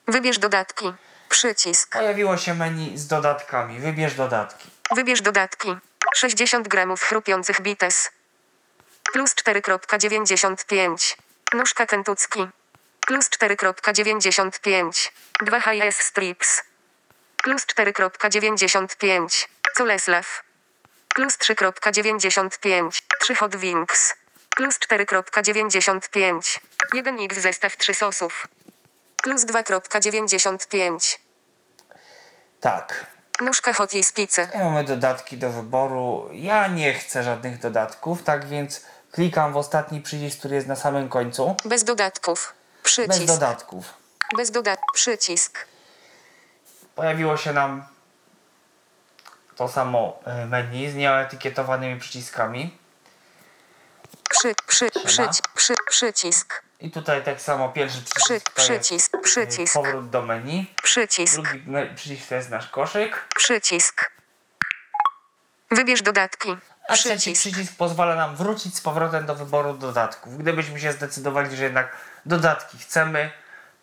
Wybierz 0.08 0.38
dodatki. 0.38 0.94
Przycisk. 1.28 1.92
Pojawiło 1.92 2.36
się 2.36 2.54
menu 2.54 2.98
z 2.98 3.06
dodatkami. 3.06 3.78
Wybierz 3.78 4.14
dodatki. 4.14 4.70
Wybierz 4.96 5.22
dodatki. 5.22 5.76
60 6.14 6.68
gramów 6.68 7.02
chrupiących 7.02 7.60
bites. 7.60 8.10
Plus 9.12 9.34
4,95. 9.34 11.16
Nóżka 11.54 11.86
kentucki. 11.86 12.48
Plus 13.06 13.28
4,95. 13.30 15.10
2 15.42 15.60
high 15.60 15.94
strips. 15.94 16.62
Plus 17.42 17.66
4,95. 17.66 19.48
Culeslaw. 19.76 20.47
Plus 21.18 21.38
3,95. 21.38 23.02
3 23.20 23.34
hot 23.34 23.56
wings. 23.56 24.14
Plus 24.56 24.78
4,95. 24.78 26.60
1 26.94 27.20
x 27.20 27.38
zestaw 27.38 27.76
3 27.76 27.94
sosów. 27.94 28.48
Plus 29.22 29.44
2,95. 29.44 31.18
Tak. 32.60 33.06
Nóżka 33.40 33.72
hot 33.72 33.94
i 33.94 34.04
spice. 34.04 34.48
I 34.54 34.58
mamy 34.58 34.84
dodatki 34.84 35.38
do 35.38 35.50
wyboru. 35.50 36.28
Ja 36.32 36.66
nie 36.66 36.94
chcę 36.94 37.22
żadnych 37.22 37.58
dodatków, 37.58 38.22
tak 38.22 38.46
więc 38.46 38.84
klikam 39.12 39.52
w 39.52 39.56
ostatni 39.56 40.00
przycisk, 40.00 40.38
który 40.38 40.54
jest 40.54 40.66
na 40.66 40.76
samym 40.76 41.08
końcu. 41.08 41.56
Bez 41.64 41.84
dodatków. 41.84 42.54
Bez 42.82 42.92
Przycisk. 42.92 43.24
dodatków. 43.24 43.94
Bez 44.36 44.50
dodatków. 44.50 44.94
Przycisk. 44.94 45.66
Pojawiło 46.94 47.36
się 47.36 47.52
nam 47.52 47.97
to 49.58 49.68
samo 49.68 50.20
e, 50.24 50.46
menu 50.46 50.90
z 50.90 50.94
nieetykietowanymi 50.94 52.00
przyciskami. 52.00 52.78
Przy, 54.30 54.54
przy, 54.66 54.90
przy, 55.06 55.22
przy, 55.54 55.74
przycisk. 55.90 56.62
I 56.80 56.90
tutaj 56.90 57.24
tak 57.24 57.40
samo 57.40 57.68
pierwszy 57.68 57.98
Przy, 58.02 58.40
przycisk 58.54 58.54
to 58.54 58.62
przycisk. 58.62 59.14
e, 59.14 59.18
Przycisk. 59.18 59.74
powrót 59.74 60.10
do 60.10 60.22
menu. 60.22 60.66
Przycisk. 60.82 61.34
Drugi 61.42 61.62
przycisk 61.96 62.28
to 62.28 62.34
jest 62.34 62.50
nasz 62.50 62.68
koszyk. 62.68 63.24
Przycisk. 63.36 64.10
Wybierz 65.70 66.02
dodatki. 66.02 66.56
A 66.88 66.94
trzeci 66.94 67.32
Przycisk. 67.32 67.40
przycisk 67.40 67.76
pozwala 67.76 68.14
nam 68.14 68.36
wrócić 68.36 68.76
z 68.76 68.80
powrotem 68.80 69.26
do 69.26 69.34
wyboru 69.34 69.74
dodatków. 69.74 70.38
Gdybyśmy 70.38 70.80
się 70.80 70.92
zdecydowali, 70.92 71.56
że 71.56 71.64
jednak 71.64 71.92
dodatki 72.26 72.78
chcemy, 72.78 73.30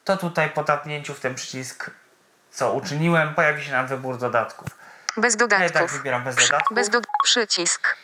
to 0.03 0.17
tutaj 0.17 0.49
po 0.49 0.63
tapnięciu 0.63 1.13
w 1.13 1.19
ten 1.19 1.35
przycisk, 1.35 1.91
co 2.51 2.73
uczyniłem, 2.73 3.35
pojawi 3.35 3.65
się 3.65 3.71
nam 3.71 3.87
wybór 3.87 4.17
dodatków. 4.17 4.67
Bez 5.17 5.33
Ja 5.33 5.37
i 5.45 5.49
tak 5.49 5.49
dodatków. 5.49 5.91
wybieram 5.97 6.23
bez 6.23 6.35
dodatków. 6.35 6.75
Bez 6.75 6.89
do... 6.89 7.01
Przycisk. 7.23 7.95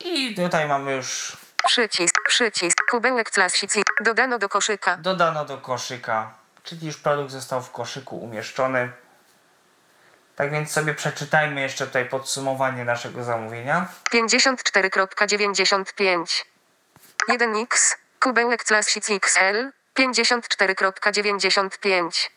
I 0.00 0.34
tutaj 0.34 0.68
mamy 0.68 0.92
już 0.92 1.36
Przycisk. 1.66 2.14
Przycisk. 2.28 2.78
Kubełek 2.90 3.30
classic. 3.30 3.74
Dodano 4.00 4.38
do 4.38 4.48
koszyka. 4.48 4.96
dodano 4.96 5.44
do 5.44 5.58
koszyka, 5.58 6.34
czyli 6.62 6.86
już 6.86 6.96
produkt 6.96 7.30
został 7.30 7.62
w 7.62 7.70
koszyku 7.70 8.16
umieszczony. 8.16 8.92
Tak 10.36 10.50
więc 10.50 10.72
sobie 10.72 10.94
przeczytajmy 10.94 11.60
jeszcze 11.60 11.86
tutaj 11.86 12.08
podsumowanie 12.08 12.84
naszego 12.84 13.24
zamówienia. 13.24 13.88
54,95. 14.14 16.44
1x. 17.28 17.94
Kubełek 18.20 18.64
Classic 18.64 19.10
XL. 19.10 19.70
54,95. 19.98 22.28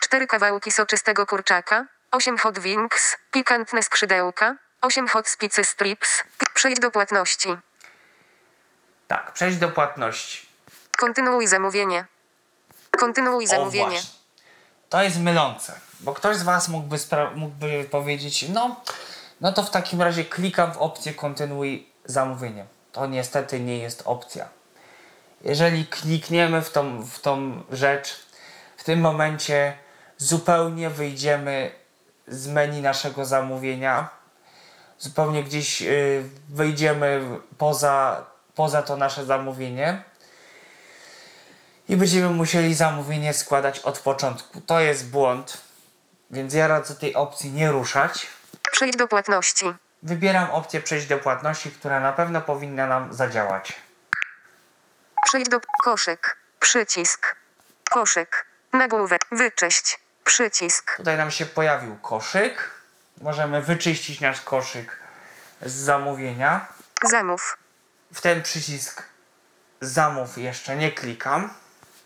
4 0.00 0.26
kawałki 0.26 0.72
soczystego 0.72 1.26
kurczaka. 1.26 1.86
8 2.14 2.38
hot 2.38 2.58
wings. 2.58 3.16
Pikantne 3.32 3.82
skrzydełka. 3.82 4.56
8 4.80 5.08
hot 5.08 5.28
spicy 5.28 5.64
strips. 5.64 6.24
Przejdź 6.54 6.80
do 6.80 6.90
płatności. 6.90 7.48
Tak, 9.08 9.32
przejść 9.32 9.58
do 9.58 9.68
płatności. 9.68 10.46
Kontynuuj 10.96 11.46
zamówienie. 11.46 12.04
Kontynuuj 12.98 13.44
O, 13.44 13.48
zamówienie. 13.48 13.90
właśnie. 13.90 14.10
To 14.88 15.02
jest 15.02 15.18
mylące, 15.20 15.80
bo 16.00 16.14
ktoś 16.14 16.36
z 16.36 16.42
Was 16.42 16.68
mógłby, 16.68 16.96
spra- 16.96 17.36
mógłby 17.36 17.84
powiedzieć, 17.90 18.48
no, 18.48 18.80
no 19.40 19.52
to 19.52 19.62
w 19.62 19.70
takim 19.70 20.02
razie 20.02 20.24
klikam 20.24 20.72
w 20.72 20.78
opcję 20.78 21.14
kontynuuj 21.14 21.88
zamówienie. 22.04 22.66
To 22.92 23.06
niestety 23.06 23.60
nie 23.60 23.78
jest 23.78 24.02
opcja. 24.04 24.48
Jeżeli 25.40 25.86
klikniemy 25.86 26.62
w 26.62 26.70
tą, 26.70 27.02
w 27.02 27.18
tą 27.20 27.62
rzecz, 27.70 28.26
w 28.76 28.84
tym 28.84 29.00
momencie 29.00 29.78
zupełnie 30.18 30.90
wyjdziemy 30.90 31.83
z 32.28 32.46
menu 32.46 32.82
naszego 32.82 33.24
zamówienia, 33.24 34.08
zupełnie 34.98 35.44
gdzieś 35.44 35.82
y, 35.82 36.22
wyjdziemy 36.48 37.38
poza, 37.58 38.26
poza 38.54 38.82
to 38.82 38.96
nasze 38.96 39.24
zamówienie 39.24 40.02
i 41.88 41.96
będziemy 41.96 42.30
musieli 42.30 42.74
zamówienie 42.74 43.34
składać 43.34 43.78
od 43.78 43.98
początku. 43.98 44.60
To 44.60 44.80
jest 44.80 45.10
błąd, 45.10 45.58
więc 46.30 46.54
ja 46.54 46.68
radzę 46.68 46.94
tej 46.94 47.14
opcji 47.14 47.52
nie 47.52 47.70
ruszać. 47.70 48.26
Przejdź 48.72 48.96
do 48.96 49.08
płatności. 49.08 49.74
Wybieram 50.02 50.50
opcję 50.50 50.80
przejść 50.80 51.06
do 51.06 51.18
płatności, 51.18 51.70
która 51.70 52.00
na 52.00 52.12
pewno 52.12 52.40
powinna 52.40 52.86
nam 52.86 53.12
zadziałać. 53.14 53.72
Przejdź 55.26 55.48
do 55.48 55.60
koszyk. 55.84 56.36
Przycisk. 56.60 57.36
Koszyk. 57.90 58.46
Nagłówek. 58.72 59.20
Wyczyść. 59.32 60.03
Przycisk. 60.24 60.96
Tutaj 60.96 61.16
nam 61.16 61.30
się 61.30 61.46
pojawił 61.46 61.96
koszyk. 61.96 62.70
Możemy 63.20 63.62
wyczyścić 63.62 64.20
nasz 64.20 64.40
koszyk 64.40 64.98
z 65.62 65.72
zamówienia. 65.72 66.66
Zamów. 67.02 67.58
W 68.14 68.20
ten 68.20 68.42
przycisk 68.42 69.02
zamów 69.80 70.38
jeszcze 70.38 70.76
nie 70.76 70.92
klikam. 70.92 71.50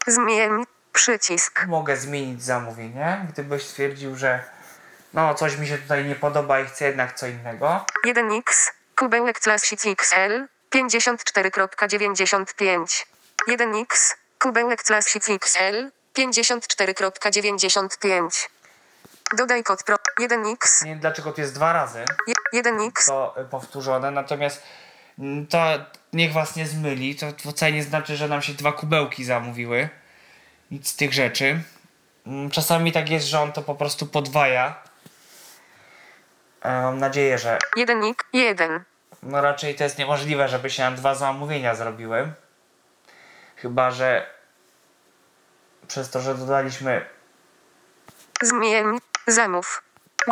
Zmień. 0.07 0.65
Przycisk. 0.93 1.67
Mogę 1.67 1.97
zmienić 1.97 2.45
zamówienie, 2.45 3.27
gdybyś 3.33 3.63
stwierdził, 3.63 4.17
że 4.17 4.45
no 5.15 5.35
coś 5.35 5.57
mi 5.57 5.67
się 5.67 5.79
tutaj 5.79 6.05
nie 6.05 6.15
podoba 6.15 6.61
i 6.61 6.67
chcę 6.67 6.85
jednak 6.85 7.15
co 7.15 7.27
innego. 7.27 7.87
1x. 8.07 8.71
Kubełek 8.97 9.41
Classic 9.41 9.87
XL. 9.87 10.47
54,95. 10.75 13.05
1x. 13.49 14.15
Kubełek 14.39 14.83
Classic 14.83 15.29
XL. 15.29 15.91
54,95. 16.19 18.49
Dodaj 19.37 19.63
kod 19.63 19.83
pro. 19.83 19.97
1x. 20.21 20.85
Nie 20.85 20.91
wiem 20.91 20.99
dlaczego 21.01 21.33
tu 21.33 21.41
jest 21.41 21.55
dwa 21.55 21.73
razy. 21.73 22.05
Je- 22.27 22.35
1x. 22.63 23.07
to 23.07 23.35
y, 23.41 23.45
powtórzone, 23.45 24.11
natomiast 24.11 24.63
mm, 25.19 25.47
to 25.47 25.59
niech 26.13 26.33
was 26.33 26.57
nie 26.57 26.67
zmyli, 26.67 27.17
to 27.17 27.27
wcale 27.53 27.73
nie 27.73 27.83
znaczy, 27.83 28.17
że 28.17 28.29
nam 28.29 28.43
się 28.43 28.53
dwa 28.53 28.73
kubełki 28.73 29.25
zamówiły. 29.25 29.89
Nic 30.71 30.89
z 30.91 30.97
tych 30.97 31.13
rzeczy. 31.13 31.61
Mm, 32.27 32.51
Czasami 32.51 32.93
tak 32.93 33.11
jest, 33.11 33.27
że 33.27 33.41
on 33.41 33.53
to 33.53 33.63
po 33.63 33.75
prostu 33.75 34.07
podwaja. 34.07 34.83
E, 36.63 36.83
Mam 36.83 36.99
nadzieję, 36.99 37.39
że 37.39 37.59
1x. 37.77 38.15
1. 38.33 38.85
no 39.23 39.41
raczej 39.41 39.75
to 39.75 39.85
jest 39.85 39.99
niemożliwe, 39.99 40.49
żeby 40.49 40.71
się 40.71 40.83
nam 40.83 40.97
dwa 40.97 41.15
zamówienia 41.15 41.75
zrobiły. 41.75 42.33
Chyba, 43.57 43.91
że 43.91 44.38
przez 45.89 46.11
to, 46.11 46.21
że 46.21 46.35
dodaliśmy 46.35 47.07
Zmień. 48.43 48.99
Zamów. 49.27 49.83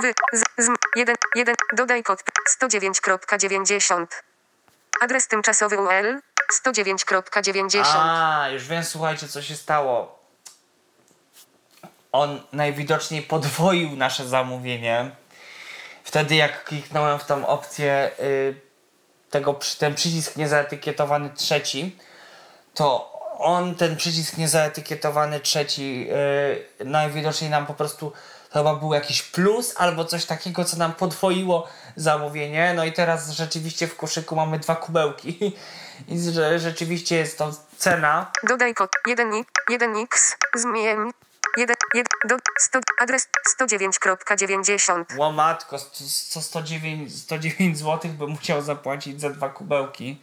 Wy. 0.03 0.15
Z. 0.33 0.45
z 0.59 0.69
1. 0.97 1.17
1. 1.35 1.55
Dodaj 1.73 2.03
kod 2.03 2.23
109.90. 2.63 4.07
Adres 5.01 5.29
tymczasowy 5.29 5.79
UL 5.79 6.21
109.90. 6.65 7.83
A, 7.85 8.49
już 8.53 8.69
wiem, 8.69 8.85
słuchajcie, 8.85 9.29
co 9.29 9.43
się 9.43 9.57
stało. 9.57 10.19
On 12.13 12.43
najwidoczniej 12.53 13.23
podwoił 13.23 13.97
nasze 13.97 14.29
zamówienie. 14.29 15.11
Wtedy, 16.05 16.35
jak 16.35 16.65
kliknąłem 16.65 17.19
w 17.19 17.25
tą 17.25 17.47
opcję, 17.47 18.11
y, 18.21 18.61
tego, 19.31 19.59
ten 19.79 19.95
przycisk 19.95 20.37
niezaetykietowany 20.37 21.31
trzeci, 21.31 21.99
to 22.75 23.16
on, 23.39 23.75
ten 23.75 23.97
przycisk 23.97 24.37
niezaetykietowany 24.37 25.41
trzeci, 25.41 26.09
y, 26.81 26.85
najwidoczniej 26.85 27.51
nam 27.51 27.67
po 27.67 27.75
prostu 27.75 28.13
to 28.51 28.59
chyba 28.59 28.75
był 28.75 28.95
jakiś 28.95 29.23
plus 29.23 29.75
albo 29.77 30.05
coś 30.05 30.25
takiego, 30.25 30.65
co 30.65 30.77
nam 30.77 30.93
podwoiło 30.93 31.69
zamówienie. 31.97 32.73
No 32.77 32.85
i 32.85 32.93
teraz 32.93 33.31
rzeczywiście 33.31 33.87
w 33.87 33.97
koszyku 33.97 34.37
mamy 34.37 34.59
dwa 34.59 34.77
kubełki. 34.77 35.39
I 36.09 36.21
że 36.21 36.59
rzeczywiście 36.59 37.17
jest 37.17 37.39
to 37.39 37.51
cena. 37.77 38.31
Dodaj 38.49 38.75
kod 38.75 38.91
1 39.07 39.31
1x. 39.71 40.07
Zmień. 40.55 41.13
1, 41.57 41.77
1, 41.95 42.05
do, 42.29 42.37
100, 42.59 42.81
adres 42.99 43.29
109.90. 43.61 45.05
Łomatko, 45.17 45.79
100, 45.79 46.43
109, 46.43 47.23
109 47.23 47.79
zł 47.79 48.11
bym 48.11 48.31
musiał 48.31 48.63
zapłacić 48.63 49.21
za 49.21 49.31
dwa 49.31 49.49
kubełki. 49.49 50.21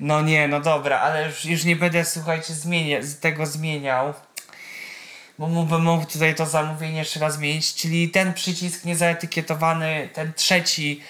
No 0.00 0.22
nie, 0.22 0.48
no 0.48 0.60
dobra, 0.60 1.00
ale 1.00 1.26
już, 1.26 1.44
już 1.44 1.64
nie 1.64 1.76
będę, 1.76 2.04
słuchajcie, 2.04 2.54
zmienię, 2.54 3.02
z 3.02 3.18
tego 3.18 3.46
zmieniał. 3.46 4.14
Bo 5.38 5.46
mógłbym 5.46 5.82
mógł 5.82 6.06
tutaj 6.06 6.34
to 6.34 6.46
zamówienie 6.46 6.98
jeszcze 6.98 7.20
raz 7.20 7.34
zmienić, 7.34 7.74
czyli 7.74 8.10
ten 8.10 8.34
przycisk 8.34 8.84
niezaetykietowany, 8.84 10.08
ten 10.12 10.32
trzeci, 10.32 11.00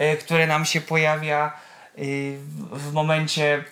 y, 0.00 0.16
który 0.16 0.46
nam 0.46 0.64
się 0.64 0.80
pojawia 0.80 1.52
y, 1.98 2.38
w, 2.72 2.92
momencie 2.92 3.64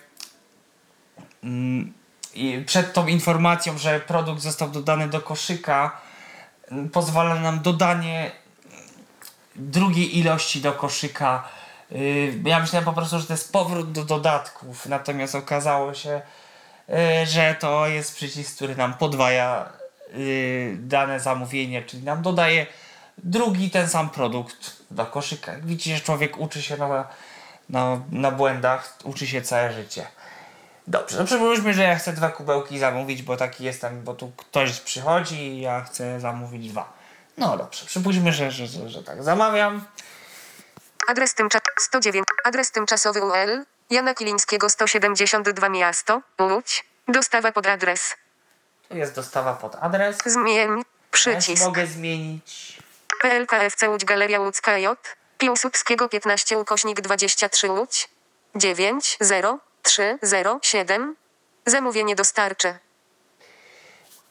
i 2.33 2.63
przed 2.65 2.93
tą 2.93 3.07
informacją, 3.07 3.77
że 3.77 3.99
produkt 3.99 4.41
został 4.41 4.69
dodany 4.69 5.07
do 5.07 5.21
koszyka, 5.21 6.01
mm, 6.71 6.89
pozwala 6.89 7.35
nam 7.35 7.61
dodanie 7.61 8.31
drugiej 9.55 10.17
ilości 10.19 10.61
do 10.61 10.73
koszyka. 10.73 11.49
Yy, 11.91 12.33
Ja 12.45 12.59
myślałem 12.59 12.85
po 12.85 12.93
prostu, 12.93 13.19
że 13.19 13.27
to 13.27 13.33
jest 13.33 13.51
powrót 13.51 13.91
do 13.91 14.03
dodatków, 14.03 14.85
natomiast 14.85 15.35
okazało 15.35 15.93
się, 15.93 16.21
yy, 16.87 17.25
że 17.25 17.55
to 17.59 17.87
jest 17.87 18.15
przycisk, 18.15 18.55
który 18.55 18.75
nam 18.75 18.93
podwaja 18.93 19.69
yy, 20.13 20.77
dane 20.79 21.19
zamówienie, 21.19 21.81
czyli 21.81 22.03
nam 22.03 22.21
dodaje 22.21 22.65
drugi 23.17 23.69
ten 23.69 23.89
sam 23.89 24.09
produkt 24.09 24.71
do 24.91 25.05
koszyka. 25.05 25.51
Widzicie, 25.63 25.95
że 25.95 26.01
człowiek 26.01 26.37
uczy 26.37 26.61
się 26.61 26.77
na, 26.77 27.07
na, 27.69 27.99
na 28.11 28.31
błędach, 28.31 28.97
uczy 29.03 29.27
się 29.27 29.41
całe 29.41 29.73
życie. 29.73 30.07
Dobrze, 30.87 31.17
no 31.17 31.25
przypuśćmy, 31.25 31.73
że 31.73 31.83
ja 31.83 31.95
chcę 31.95 32.13
dwa 32.13 32.29
kubełki 32.29 32.79
zamówić, 32.79 33.23
bo 33.23 33.37
taki 33.37 33.63
jestem, 33.63 34.03
bo 34.03 34.13
tu 34.13 34.31
ktoś 34.37 34.79
przychodzi 34.79 35.35
i 35.35 35.61
ja 35.61 35.81
chcę 35.81 36.19
zamówić 36.19 36.69
dwa. 36.69 36.93
No 37.37 37.57
dobrze, 37.57 37.85
przypuśćmy, 37.85 38.33
że, 38.33 38.51
że, 38.51 38.67
że, 38.67 38.89
że 38.89 39.03
tak 39.03 39.23
zamawiam. 39.23 39.85
Adres 41.07 41.33
tymczas 41.33 41.61
109. 41.79 42.25
Adres 42.43 42.71
tymczasowy 42.71 43.21
UL. 43.21 43.65
Jana 43.89 44.13
Kilińskiego 44.13 44.69
172 44.69 45.69
miasto. 45.69 46.21
Łódź. 46.41 46.85
Dostawa 47.07 47.51
pod 47.51 47.67
adres. 47.67 48.15
Tu 48.89 48.97
jest 48.97 49.15
dostawa 49.15 49.53
pod 49.53 49.75
adres. 49.75 50.17
Zmień. 50.25 50.77
Ja 50.77 50.83
Przycisk. 51.11 51.63
mogę 51.65 51.87
zmienić. 51.87 52.77
PLKFC 53.21 53.89
Łódź 53.89 54.05
Galeria 54.05 54.39
Łódzka 54.39 54.77
J. 54.77 54.99
Piłsudskiego 55.37 56.09
15 56.09 56.57
ukośnik 56.57 57.01
23 57.01 57.69
Łódź. 57.71 58.09
9 58.55 59.17
0 59.19 59.59
3 59.83 60.19
0 60.21 60.59
7. 60.61 61.15
Zamówienie 61.65 62.15
dostarczy. 62.15 62.77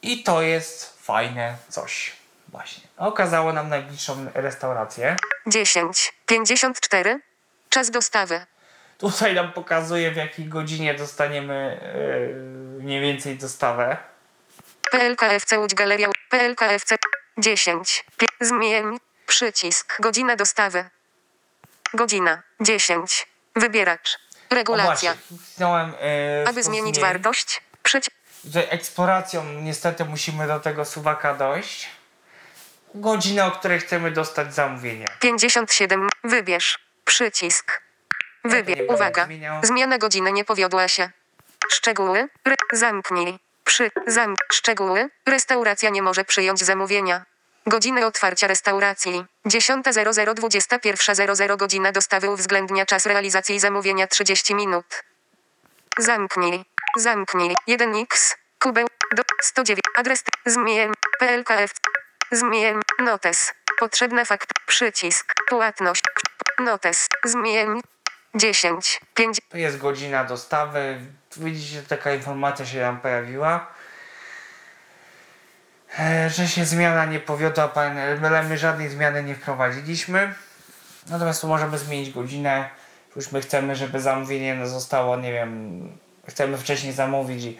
I 0.02 0.22
to 0.22 0.42
jest 0.42 0.98
fajne 1.02 1.56
coś. 1.68 2.12
Właśnie. 2.54 2.82
Okazało 2.96 3.52
nam 3.52 3.68
najbliższą 3.68 4.26
restaurację. 4.34 5.16
10 5.46 6.12
54. 6.26 7.20
Czas 7.68 7.90
dostawy. 7.90 8.46
Tutaj 8.98 9.34
nam 9.34 9.52
pokazuje 9.52 10.10
w 10.10 10.16
jakiej 10.16 10.46
godzinie 10.46 10.94
dostaniemy 10.94 11.80
yy, 12.78 12.82
mniej 12.82 13.00
więcej 13.00 13.38
dostawę. 13.38 13.96
PLKFC 14.90 15.58
Łódź 15.58 15.74
Galeria 15.74 16.08
PLKFC 16.30 16.94
10 17.38 18.04
Pie- 18.18 18.26
Zmień 18.46 18.98
Przycisk 19.26 20.00
Godzina 20.00 20.36
dostawy 20.36 20.84
Godzina 21.94 22.42
10 22.60 23.26
Wybieracz 23.56 24.18
Regulacja 24.50 25.14
wcisnąłem, 25.14 25.90
yy, 25.90 26.48
Aby 26.48 26.62
w 26.62 26.64
to 26.64 26.70
zmienić 26.70 27.00
wartość 27.00 27.60
Przycisk 27.82 28.16
Tutaj 28.44 28.66
eksploracją 28.70 29.44
niestety 29.44 30.04
musimy 30.04 30.46
do 30.46 30.60
tego 30.60 30.84
suwaka 30.84 31.34
dojść. 31.34 31.88
Godzinę, 32.94 33.46
o 33.46 33.50
której 33.50 33.80
chcemy 33.80 34.10
dostać 34.10 34.54
zamówienie. 34.54 35.06
57 35.20 36.08
Wybierz 36.24 36.78
Przycisk 37.04 37.82
Wybierz 38.44 38.88
Uwaga. 38.88 39.28
Zmiana 39.62 39.98
godziny 39.98 40.32
nie 40.32 40.44
powiodła 40.44 40.88
się 40.88 41.10
Szczegóły 41.70 42.28
Re 42.44 42.54
Zamknij 42.72 43.38
Przy 43.64 43.90
Zamk 44.06 44.38
Szczegóły 44.52 45.10
Restauracja 45.26 45.90
nie 45.90 46.02
może 46.02 46.24
przyjąć 46.24 46.64
zamówienia 46.64 47.24
Godziny 47.66 48.06
otwarcia 48.06 48.46
restauracji 48.46 49.24
10.00 49.46 50.34
21.00 50.34 51.56
Godzina 51.56 51.92
dostawy 51.92 52.30
uwzględnia 52.30 52.86
czas 52.86 53.06
realizacji 53.06 53.60
zamówienia 53.60 54.06
30 54.06 54.54
minut 54.54 55.04
Zamknij. 55.98 56.64
Zamknij. 56.96 57.54
1x. 57.68 58.34
Kubeł. 58.58 58.86
Do 59.16 59.22
109. 59.42 59.80
Adres. 59.96 60.24
Zmień. 60.46 60.92
PLKF. 61.18 61.70
Zmień. 62.34 62.80
Notes. 62.98 63.54
Potrzebna 63.78 64.24
fakt. 64.24 64.48
Przycisk. 64.66 65.34
Płatność. 65.48 66.02
Notes. 66.58 67.08
Zmień. 67.24 67.80
10. 68.34 69.00
5. 69.14 69.40
To 69.48 69.56
jest 69.56 69.78
godzina 69.78 70.24
dostawy. 70.24 70.98
Widzicie, 71.36 71.82
taka 71.82 72.14
informacja 72.14 72.66
się 72.66 72.80
nam 72.80 73.00
pojawiła. 73.00 73.66
E, 75.98 76.30
że 76.30 76.48
się 76.48 76.64
zmiana 76.64 77.04
nie 77.04 77.20
powiodła, 77.20 77.72
ale 77.74 78.42
my 78.42 78.58
żadnej 78.58 78.88
zmiany 78.88 79.24
nie 79.24 79.34
wprowadziliśmy. 79.34 80.34
Natomiast 81.06 81.40
tu 81.40 81.48
możemy 81.48 81.78
zmienić 81.78 82.10
godzinę. 82.10 82.70
Już 83.16 83.32
my 83.32 83.40
chcemy, 83.40 83.76
żeby 83.76 84.00
zamówienie 84.00 84.66
zostało, 84.66 85.16
nie 85.16 85.32
wiem, 85.32 85.98
chcemy 86.28 86.58
wcześniej 86.58 86.92
zamówić 86.92 87.44
i, 87.44 87.58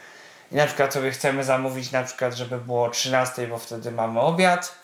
i 0.55 0.57
na 0.57 0.67
przykład 0.67 0.95
sobie 0.95 1.11
chcemy 1.11 1.45
zamówić 1.45 1.93
na 1.93 2.03
przykład, 2.03 2.35
żeby 2.35 2.59
było 2.59 2.85
o 2.85 2.90
13, 2.90 3.47
bo 3.47 3.59
wtedy 3.59 3.90
mamy 3.90 4.21
obiad. 4.21 4.75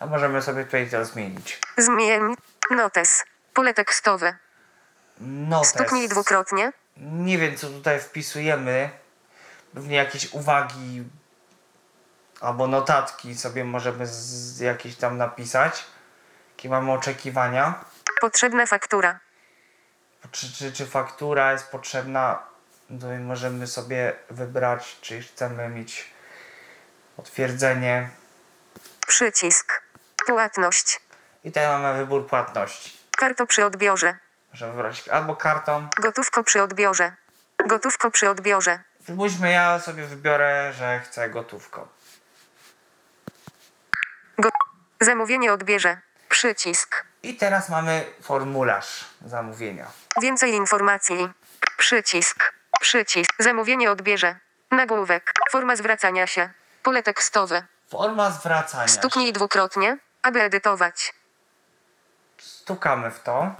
A 0.00 0.06
możemy 0.06 0.42
sobie 0.42 0.64
tutaj 0.64 0.90
to 0.90 1.04
zmienić. 1.04 1.58
Zmień. 1.78 2.34
Notes. 2.70 3.24
Pole 3.54 3.74
tekstowe. 3.74 4.36
Notes. 5.20 5.68
Stuknij 5.68 6.08
dwukrotnie. 6.08 6.72
Nie 6.96 7.38
wiem, 7.38 7.56
co 7.56 7.66
tutaj 7.66 8.00
wpisujemy. 8.00 8.90
Pewnie 9.74 9.96
jakieś 9.96 10.32
uwagi 10.32 11.04
albo 12.40 12.66
notatki 12.66 13.34
sobie 13.34 13.64
możemy 13.64 14.06
z 14.06 14.60
jakieś 14.60 14.96
tam 14.96 15.16
napisać. 15.16 15.84
Jakie 16.56 16.68
mamy 16.68 16.92
oczekiwania. 16.92 17.84
Potrzebna 18.20 18.66
faktura. 18.66 19.20
Czy, 20.32 20.52
czy, 20.52 20.72
czy 20.72 20.86
faktura 20.86 21.52
jest 21.52 21.70
potrzebna? 21.70 22.55
To 22.88 23.06
możemy 23.20 23.66
sobie 23.66 24.12
wybrać, 24.30 24.96
czy 25.00 25.22
chcemy 25.22 25.68
mieć 25.68 26.10
potwierdzenie. 27.16 28.08
Przycisk. 29.06 29.82
Płatność. 30.26 31.00
I 31.44 31.48
tutaj 31.48 31.66
mamy 31.66 31.98
wybór 31.98 32.26
płatności. 32.26 32.96
Karto 33.16 33.46
przy 33.46 33.64
odbiorze. 33.64 34.16
Możemy 34.52 34.72
wybrać 34.72 35.08
albo 35.08 35.36
kartą. 35.36 35.88
Gotówko 36.02 36.44
przy 36.44 36.62
odbiorze. 36.62 37.12
Gotówko 37.66 38.10
przy 38.10 38.30
odbiorze. 38.30 38.80
Spójrzmy, 39.04 39.52
ja 39.52 39.80
sobie 39.80 40.06
wybiorę, 40.06 40.72
że 40.72 41.00
chcę 41.00 41.30
gotówką. 41.30 41.88
Go 44.38 44.48
Zamówienie 45.00 45.52
odbierze. 45.52 45.98
Przycisk. 46.28 47.04
I 47.22 47.36
teraz 47.36 47.68
mamy 47.68 48.04
formularz 48.22 49.04
zamówienia. 49.26 49.86
Więcej 50.22 50.52
informacji. 50.52 51.28
Przycisk. 51.76 52.55
Przycisk. 52.86 53.30
Zamówienie 53.38 53.90
odbierze. 53.90 54.36
Nagłówek. 54.70 55.32
Forma 55.50 55.76
zwracania 55.76 56.26
się. 56.26 56.50
Pole 56.82 57.02
tekstowe. 57.02 57.62
Forma 57.88 58.30
zwracania. 58.30 58.88
się. 58.88 58.92
Stuknij 58.94 59.32
dwukrotnie, 59.32 59.98
aby 60.22 60.42
edytować. 60.42 61.14
Stukamy 62.38 63.10
w 63.10 63.20
to. 63.20 63.54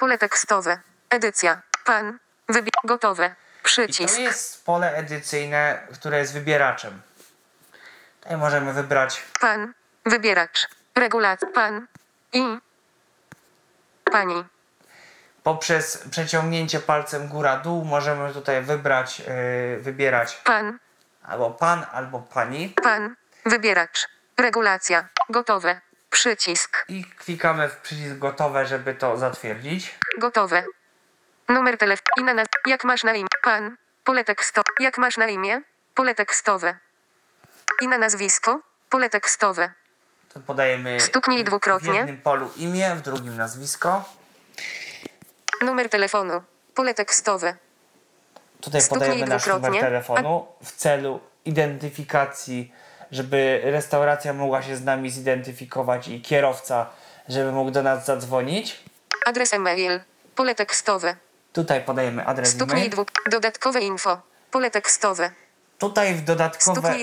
Pole 0.00 0.18
tekstowe. 0.18 0.80
Edycja. 1.10 1.62
Pan. 1.84 2.18
Wybie. 2.48 2.70
Gotowe. 2.84 3.26
I 3.60 3.64
Przycisk. 3.64 4.14
to 4.14 4.20
jest 4.20 4.64
pole 4.64 4.94
edycyjne, 4.94 5.86
które 5.94 6.18
jest 6.18 6.32
wybieraczem. 6.32 7.02
Tutaj 8.20 8.36
możemy 8.36 8.72
wybrać 8.72 9.22
Pan. 9.40 9.72
Wybieracz. 10.06 10.68
Regulacja. 10.94 11.48
Pan. 11.54 11.86
I. 12.32 12.58
Pani. 14.12 14.44
Poprzez 15.48 15.98
przeciągnięcie 16.10 16.80
palcem 16.80 17.28
góra-dół 17.28 17.84
możemy 17.84 18.32
tutaj 18.32 18.62
wybrać, 18.62 19.18
yy, 19.18 19.26
wybierać 19.80 20.34
Pan. 20.44 20.78
albo 21.22 21.50
pan, 21.50 21.86
albo 21.92 22.18
pani 22.20 22.68
Pan. 22.82 23.16
Wybieracz. 23.46 24.08
Regulacja. 24.36 25.08
Gotowe. 25.30 25.80
Przycisk. 26.10 26.84
i 26.88 27.04
klikamy 27.04 27.68
w 27.68 27.76
przycisk 27.76 28.16
gotowe, 28.18 28.66
żeby 28.66 28.94
to 28.94 29.16
zatwierdzić. 29.16 29.98
Gotowe. 30.18 30.64
Numer 31.48 31.78
telefonu. 31.78 32.26
Naz- 32.34 32.46
Jak 32.66 32.84
masz 32.84 33.04
na 33.04 33.14
imię? 33.14 33.28
Pan. 33.42 33.76
Pole 34.04 34.24
tekstowe. 34.24 34.64
Jak 34.80 34.98
masz 34.98 35.16
na 35.16 35.26
imię? 35.26 35.60
Pole 35.94 36.14
tekstowe. 36.14 36.76
I 37.82 37.88
na 37.88 37.98
nazwisko? 37.98 38.60
Pole 38.90 39.10
tekstowe. 39.10 39.72
To 40.34 40.40
podajemy 40.40 41.00
Stuknij 41.00 41.44
dwukrotnie. 41.44 41.92
w 41.92 41.94
jednym 41.94 42.16
polu 42.20 42.50
imię, 42.56 42.94
w 42.94 43.00
drugim 43.00 43.36
nazwisko. 43.36 44.04
Numer 45.62 45.88
telefonu. 45.88 46.42
Pole 46.74 46.94
tekstowe. 46.94 47.56
Tutaj 48.60 48.80
Stuknij 48.80 49.00
podajemy 49.00 49.26
nasz 49.26 49.46
numer 49.46 49.80
telefonu 49.80 50.46
w 50.64 50.72
celu 50.72 51.20
identyfikacji, 51.44 52.72
żeby 53.10 53.60
restauracja 53.64 54.32
mogła 54.32 54.62
się 54.62 54.76
z 54.76 54.84
nami 54.84 55.10
zidentyfikować 55.10 56.08
i 56.08 56.20
kierowca, 56.22 56.86
żeby 57.28 57.52
mógł 57.52 57.70
do 57.70 57.82
nas 57.82 58.04
zadzwonić. 58.06 58.80
Adres 59.26 59.54
e-mail. 59.54 60.00
Pole 60.34 60.54
tekstowe. 60.54 61.16
Tutaj 61.52 61.80
podajemy 61.84 62.26
adres 62.26 62.48
Stuknij 62.48 62.76
e-mail. 62.76 62.90
dwu... 62.90 63.06
Dodatkowe 63.30 63.80
info. 63.80 64.18
Pole 64.50 64.70
tekstowe. 64.70 65.30
Tutaj 65.78 66.14
w 66.14 66.24
dodatkowe 66.24 66.96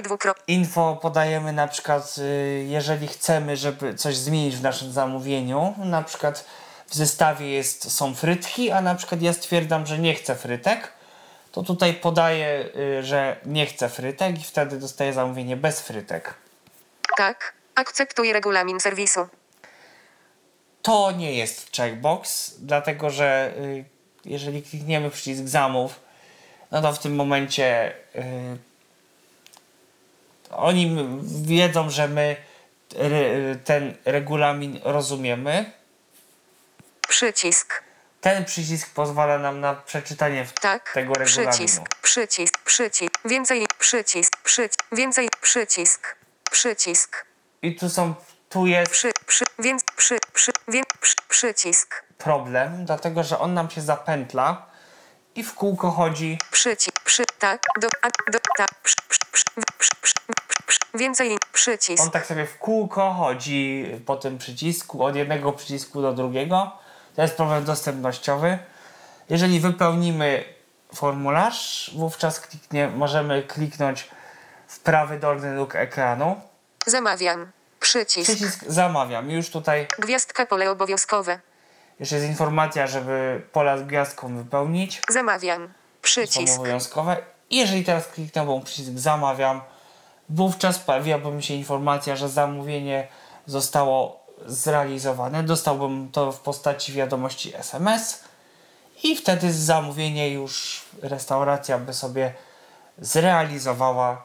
info 0.47 0.99
podajemy 1.01 1.53
na 1.53 1.67
przykład, 1.67 2.15
y, 2.17 2.65
jeżeli 2.67 3.07
chcemy, 3.07 3.57
żeby 3.57 3.95
coś 3.95 4.15
zmienić 4.17 4.55
w 4.57 4.61
naszym 4.61 4.91
zamówieniu, 4.91 5.73
na 5.77 6.01
przykład 6.01 6.45
w 6.91 6.95
zestawie 6.95 7.49
jest, 7.49 7.91
są 7.91 8.15
frytki, 8.15 8.71
a 8.71 8.82
na 8.82 8.95
przykład 8.95 9.21
ja 9.21 9.34
stwierdzam, 9.34 9.86
że 9.86 9.99
nie 9.99 10.15
chcę 10.15 10.36
frytek, 10.36 10.93
to 11.51 11.63
tutaj 11.63 11.93
podaję, 11.93 12.69
y, 12.75 13.04
że 13.04 13.36
nie 13.45 13.65
chcę 13.65 13.89
frytek 13.89 14.39
i 14.39 14.43
wtedy 14.43 14.77
dostaję 14.77 15.13
zamówienie 15.13 15.58
bez 15.58 15.82
frytek. 15.82 16.34
Tak. 17.17 17.54
Akceptuj 17.75 18.34
regulamin 18.34 18.80
serwisu. 18.80 19.27
To 20.82 21.12
nie 21.12 21.34
jest 21.34 21.75
checkbox, 21.75 22.54
dlatego 22.60 23.10
że 23.10 23.54
y, 23.58 23.86
jeżeli 24.25 24.63
klikniemy 24.63 25.10
przycisk 25.10 25.47
zamów, 25.47 25.99
no 26.71 26.82
to 26.82 26.93
w 26.93 26.99
tym 26.99 27.15
momencie 27.15 27.93
y, 28.15 28.58
oni 30.51 30.97
wiedzą, 31.41 31.89
że 31.89 32.08
my 32.08 32.36
re, 32.95 33.56
ten 33.56 33.95
regulamin 34.06 34.80
rozumiemy. 34.84 35.80
Przycisk. 37.12 37.84
Ten 38.21 38.45
przycisk 38.45 38.89
pozwala 38.93 39.38
nam 39.38 39.60
na 39.60 39.76
przeczytanie 39.76 40.45
Tak. 40.62 40.93
tego 40.93 41.13
regulaminu. 41.13 41.52
Przycisk. 41.52 41.82
Przycisk. 42.02 42.58
Przycisk. 42.65 43.12
Więcej. 43.26 43.65
Przycisk. 43.80 44.38
Przycisk. 44.43 44.80
Więcej. 44.91 45.30
Przycisk. 45.41 46.15
Przycisk. 46.52 47.26
I 47.62 47.76
tu 47.76 47.89
są, 47.89 48.13
tu 48.50 48.67
jest 48.67 48.91
Przy. 48.91 49.12
Przy. 49.26 49.43
Więc. 49.60 49.84
Przy. 49.95 50.17
Przy. 50.34 50.52
Wię, 50.67 50.82
przy. 51.02 51.15
Przycisk. 51.30 52.04
problem, 52.17 52.86
dlatego 52.86 53.24
że 53.24 53.39
on 53.39 53.54
nam 53.54 53.69
się 53.69 53.82
zapętla 53.82 54.65
i 55.36 55.43
w 55.43 55.54
kółko 55.54 55.91
chodzi 55.91 56.38
Przycisk. 56.52 57.00
Przy. 57.04 57.24
Tak. 57.39 57.62
Do. 57.82 57.88
A. 58.02 58.32
Do. 58.32 58.39
Tak. 58.58 58.69
Przy. 58.84 58.95
Przy. 59.10 59.19
Przy. 59.32 59.45
Przy. 59.78 59.91
Przy. 60.02 60.13
Przy. 60.67 60.80
Więcej. 60.93 61.38
Przycisk. 61.54 62.04
On 62.04 62.12
tak 62.12 62.26
sobie 62.26 62.45
w 62.45 62.58
kółko 62.58 63.13
chodzi 63.13 63.86
po 64.06 64.15
tym 64.15 64.38
przycisku, 64.38 65.04
od 65.04 65.15
jednego 65.15 65.52
przycisku 65.52 66.02
do 66.02 66.13
drugiego. 66.13 66.82
To 67.21 67.25
jest 67.25 67.38
problem 67.38 67.63
dostępnościowy. 67.65 68.60
Jeżeli 69.29 69.60
wypełnimy 69.60 70.43
formularz, 70.95 71.91
wówczas 71.95 72.39
kliknie, 72.39 72.88
możemy 72.88 73.43
kliknąć 73.43 74.10
w 74.67 74.79
prawy 74.79 75.19
dolny 75.19 75.55
róg 75.55 75.75
ekranu. 75.75 76.41
Zamawiam. 76.88 77.51
Przycisk. 77.79 78.31
Przycisk 78.31 78.63
zamawiam. 78.67 79.31
Już 79.31 79.49
tutaj 79.49 79.88
Gwiazdka 79.99 80.45
pole 80.45 80.71
obowiązkowe. 80.71 81.39
już 81.99 82.12
jest 82.12 82.25
informacja, 82.25 82.88
żeby 82.88 83.41
pola 83.51 83.77
z 83.77 83.84
gwiazdką 83.84 84.38
wypełnić. 84.38 85.01
Zamawiam. 85.10 85.73
Przycisk. 86.01 86.60
obowiązkowe. 86.60 87.17
I 87.49 87.57
jeżeli 87.57 87.86
teraz 87.86 88.07
kliknę 88.07 88.62
przycisk 88.65 88.91
zamawiam, 88.95 89.62
wówczas 90.29 90.79
pojawiłaby 90.79 91.31
mi 91.31 91.43
się 91.43 91.53
informacja, 91.53 92.15
że 92.15 92.29
zamówienie 92.29 93.07
zostało 93.45 94.20
zrealizowane. 94.45 95.43
Dostałbym 95.43 96.12
to 96.12 96.32
w 96.32 96.39
postaci 96.39 96.93
wiadomości 96.93 97.56
SMS 97.56 98.23
i 99.04 99.15
wtedy 99.15 99.54
zamówienie 99.54 100.30
już 100.30 100.86
restauracja 101.01 101.77
by 101.77 101.93
sobie 101.93 102.34
zrealizowała 102.97 104.23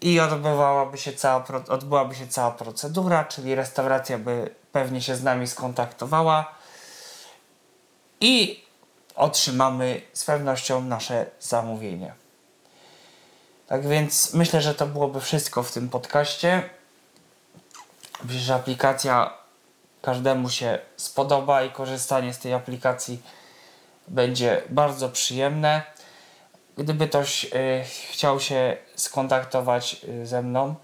i 0.00 0.20
odbywałaby 0.20 0.98
się 0.98 1.12
cała, 1.12 1.44
odbyłaby 1.68 2.14
się 2.14 2.26
cała 2.26 2.50
procedura, 2.50 3.24
czyli 3.24 3.54
restauracja 3.54 4.18
by 4.18 4.54
pewnie 4.72 5.02
się 5.02 5.16
z 5.16 5.22
nami 5.22 5.46
skontaktowała 5.46 6.54
i 8.20 8.64
otrzymamy 9.14 10.00
z 10.12 10.24
pewnością 10.24 10.80
nasze 10.80 11.26
zamówienie. 11.40 12.14
Tak 13.66 13.88
więc 13.88 14.34
myślę, 14.34 14.60
że 14.60 14.74
to 14.74 14.86
byłoby 14.86 15.20
wszystko 15.20 15.62
w 15.62 15.72
tym 15.72 15.88
podcaście. 15.88 16.70
Że 18.26 18.54
aplikacja 18.54 19.34
każdemu 20.02 20.50
się 20.50 20.78
spodoba 20.96 21.62
i 21.62 21.70
korzystanie 21.70 22.34
z 22.34 22.38
tej 22.38 22.54
aplikacji 22.54 23.22
będzie 24.08 24.62
bardzo 24.68 25.08
przyjemne. 25.08 25.82
Gdyby 26.76 27.08
ktoś 27.08 27.44
y, 27.44 27.48
chciał 28.10 28.40
się 28.40 28.76
skontaktować 28.96 29.96
y, 30.04 30.26
ze 30.26 30.42
mną, 30.42 30.74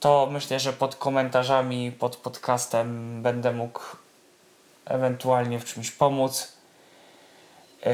to 0.00 0.28
myślę, 0.30 0.60
że 0.60 0.72
pod 0.72 0.96
komentarzami 0.96 1.92
pod 1.92 2.16
podcastem 2.16 3.22
będę 3.22 3.52
mógł 3.52 3.80
ewentualnie 4.84 5.60
w 5.60 5.64
czymś 5.64 5.90
pomóc. 5.90 6.52
Yy, 7.86 7.92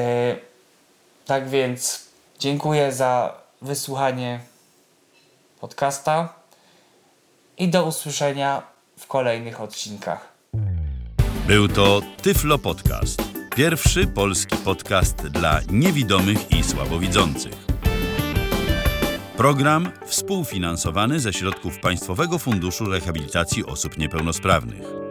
tak 1.27 1.49
więc 1.49 2.07
dziękuję 2.39 2.93
za 2.93 3.35
wysłuchanie 3.63 4.41
podcasta 5.61 6.38
i 7.59 7.69
do 7.69 7.85
usłyszenia 7.85 8.63
w 8.99 9.07
kolejnych 9.07 9.61
odcinkach. 9.61 10.33
Był 11.47 11.69
to 11.69 12.03
Tyflo 12.23 12.59
Podcast. 12.59 13.23
Pierwszy 13.57 14.07
polski 14.07 14.57
podcast 14.57 15.17
dla 15.17 15.61
niewidomych 15.71 16.51
i 16.51 16.65
słabowidzących. 16.65 17.69
Program 19.37 19.91
współfinansowany 20.07 21.21
ze 21.21 21.33
środków 21.33 21.79
Państwowego 21.79 22.39
Funduszu 22.39 22.85
Rehabilitacji 22.85 23.67
Osób 23.67 23.99
Niepełnosprawnych. 23.99 25.08